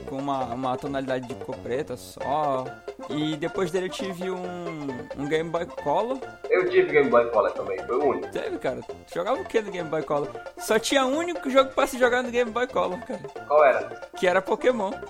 com 0.08 0.16
uma, 0.16 0.44
uma 0.54 0.76
tonalidade 0.76 1.26
de 1.28 1.34
cor 1.34 1.56
preta 1.56 1.96
só. 1.96 2.64
E 3.08 3.36
depois 3.36 3.70
dele 3.70 3.86
eu 3.86 3.90
tive 3.90 4.30
um, 4.30 4.88
um 5.16 5.28
Game 5.28 5.48
Boy 5.48 5.66
Color. 5.66 6.18
eu 6.50 6.68
tive 6.68 6.90
Game 6.92 7.08
Boy 7.08 7.30
Color 7.30 7.52
também, 7.52 7.78
foi 7.86 7.96
o 7.96 8.04
único. 8.04 8.28
Teve, 8.32 8.58
cara. 8.58 8.80
Tu 8.82 9.14
Jogava 9.14 9.40
o 9.40 9.44
que 9.44 9.60
no 9.60 9.70
Game 9.70 9.88
Boy 9.88 10.02
Color? 10.02 10.28
Só 10.58 10.78
tinha 10.78 11.04
um 11.06 11.16
único 11.16 11.48
jogo 11.48 11.70
pra 11.70 11.86
se 11.86 11.98
jogar 11.98 12.22
no 12.22 12.30
Game 12.30 12.50
Boy 12.50 12.66
Color, 12.66 12.98
cara. 13.00 13.20
Qual 13.46 13.64
era? 13.64 14.08
Que 14.16 14.26
era 14.26 14.42
Pokémon. 14.42 14.90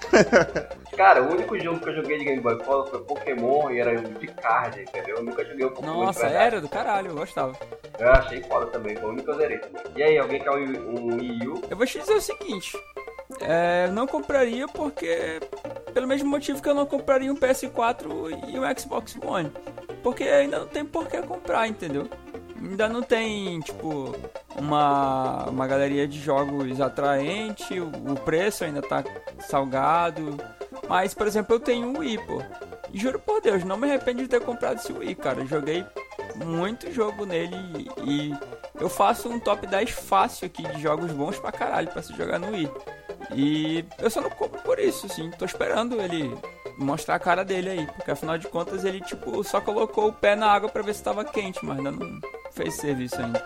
Cara, 0.97 1.23
o 1.23 1.31
único 1.31 1.59
jogo 1.59 1.79
que 1.79 1.91
eu 1.91 1.97
joguei 1.97 2.19
de 2.19 2.25
Game 2.25 2.41
Boy 2.41 2.57
Color 2.65 2.87
foi 2.87 3.01
Pokémon 3.05 3.71
e 3.71 3.81
era 3.81 3.97
de 3.97 4.27
card, 4.29 4.81
entendeu? 4.81 5.17
Eu 5.19 5.25
nunca 5.25 5.45
joguei 5.45 5.67
o 5.67 5.71
Pokémon 5.71 6.05
Nossa, 6.05 6.27
era 6.27 6.59
do 6.59 6.69
caralho, 6.71 7.09
eu 7.11 7.15
gostava. 7.15 7.53
Eu 7.99 8.11
achei 8.13 8.43
foda 8.45 8.67
também, 8.67 8.97
foi 8.97 9.11
o 9.11 9.13
único 9.13 9.25
que 9.27 9.31
eu 9.31 9.37
zerei. 9.37 9.61
E 9.95 10.03
aí, 10.03 10.19
alguém 10.19 10.41
quer 10.41 10.51
um, 10.53 10.55
um 10.57 11.17
Wii 11.17 11.49
U? 11.49 11.63
Eu 11.69 11.77
vou 11.77 11.87
te 11.87 11.99
dizer 11.99 12.15
o 12.15 12.21
seguinte. 12.21 12.79
É, 13.41 13.89
não 13.89 14.07
compraria 14.07 14.67
porque. 14.69 15.41
Pelo 15.93 16.07
mesmo 16.07 16.29
motivo 16.29 16.61
que 16.61 16.69
eu 16.69 16.75
não 16.75 16.87
compraria 16.87 17.33
um 17.33 17.37
PS4 17.37 18.49
e 18.49 18.59
um 18.59 18.79
Xbox 18.79 19.17
One. 19.25 19.51
Porque 20.03 20.25
ainda 20.25 20.61
não 20.61 20.67
tem 20.67 20.85
por 20.85 21.09
que 21.09 21.21
comprar, 21.23 21.67
entendeu? 21.67 22.09
Ainda 22.61 22.89
não 22.89 23.03
tem, 23.03 23.61
tipo, 23.61 24.15
uma, 24.57 25.45
uma 25.45 25.67
galeria 25.67 26.07
de 26.07 26.19
jogos 26.21 26.81
atraente, 26.81 27.79
o, 27.81 27.89
o 28.13 28.15
preço 28.21 28.65
ainda 28.65 28.83
tá 28.83 29.03
salgado. 29.41 30.37
Mas, 30.89 31.15
por 31.15 31.27
exemplo, 31.27 31.57
eu 31.57 31.61
tenho 31.61 31.89
um 31.89 31.99
Wii, 31.99 32.19
pô. 32.19 32.43
Juro 32.93 33.19
por 33.19 33.41
Deus, 33.41 33.65
não 33.65 33.77
me 33.77 33.89
arrependo 33.89 34.23
de 34.23 34.29
ter 34.29 34.41
comprado 34.41 34.79
esse 34.79 34.93
Wii, 34.93 35.15
cara. 35.17 35.41
Eu 35.41 35.47
joguei 35.47 35.85
muito 36.37 36.93
jogo 36.93 37.27
nele 37.27 37.57
e, 38.05 38.31
e 38.31 38.39
eu 38.81 38.89
faço 38.89 39.29
um 39.29 39.39
top 39.39 39.67
10 39.67 39.91
fácil 39.91 40.47
aqui 40.47 40.63
de 40.63 40.81
jogos 40.81 41.11
bons 41.13 41.39
pra 41.39 41.53
caralho 41.53 41.89
pra 41.89 42.03
se 42.03 42.15
jogar 42.15 42.39
no 42.39 42.51
Wii. 42.51 42.71
E 43.37 43.85
eu 43.99 44.09
só 44.09 44.23
não 44.23 44.31
compro 44.31 44.61
por 44.63 44.79
isso, 44.79 45.05
assim. 45.05 45.31
Tô 45.33 45.45
esperando 45.45 46.01
ele 46.01 46.35
mostrar 46.79 47.17
a 47.17 47.19
cara 47.19 47.45
dele 47.45 47.69
aí. 47.69 47.87
Porque 47.87 48.11
afinal 48.11 48.39
de 48.39 48.49
contas 48.49 48.83
ele, 48.83 49.01
tipo, 49.03 49.45
só 49.45 49.61
colocou 49.61 50.09
o 50.09 50.13
pé 50.13 50.35
na 50.35 50.51
água 50.51 50.71
pra 50.71 50.83
ver 50.83 50.95
se 50.95 51.03
tava 51.03 51.23
quente, 51.23 51.63
mas 51.63 51.77
ainda 51.77 51.91
não 51.91 52.19
fez 52.53 52.75
serviço 52.75 53.17
ainda. 53.21 53.43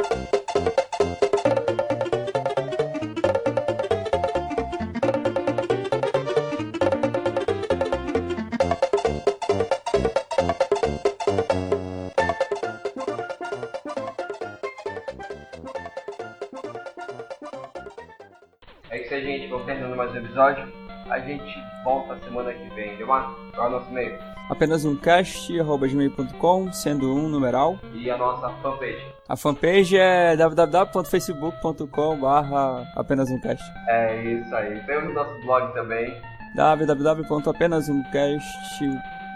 Episódio. 20.30 20.72
A 21.08 21.18
gente 21.18 21.58
volta 21.82 22.16
semana 22.24 22.52
que 22.52 22.74
vem. 22.74 22.96
Demar? 22.96 23.34
Qual 23.54 23.66
é 23.66 23.68
o 23.68 23.72
nosso 23.72 23.90
e-mail? 23.90 24.16
Apenas 24.48 24.84
um 24.84 24.96
cast, 24.96 25.60
arroba 25.60 25.86
gmail.com, 25.86 26.72
sendo 26.72 27.14
um 27.14 27.28
numeral. 27.28 27.78
E 27.92 28.10
a 28.10 28.16
nossa 28.16 28.48
fanpage. 28.62 29.04
A 29.28 29.36
fanpage 29.36 29.96
é 29.96 30.36
www.facebook.com 30.36 32.18
barra 32.18 32.84
apenas 32.96 33.30
um 33.30 33.40
cast. 33.40 33.64
É 33.88 34.22
isso 34.24 34.54
aí. 34.54 34.80
Temos 34.86 35.10
o 35.10 35.14
nosso 35.14 35.40
blog 35.42 35.72
também. 35.72 36.20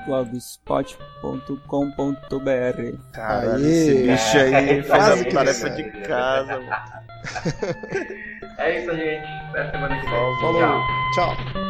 www.apenasuncast.blogspot.com.br 0.07 2.99
Caralho, 3.12 3.64
Aê. 3.64 3.67
esse 3.67 3.95
bicho 4.03 4.38
aí 4.38 4.83
faz 4.83 5.21
a 5.21 5.25
tarefa 5.31 5.71
de 5.71 5.85
casa, 6.03 6.61
mano. 6.61 7.05
É 8.59 8.81
isso, 8.81 8.95
gente. 8.95 9.25
Até 9.51 9.71
semana 9.73 9.97
que 9.97 10.03
vem. 10.03 10.11
Falou. 10.11 10.83
Tchau. 11.14 11.35
Tchau. 11.35 11.63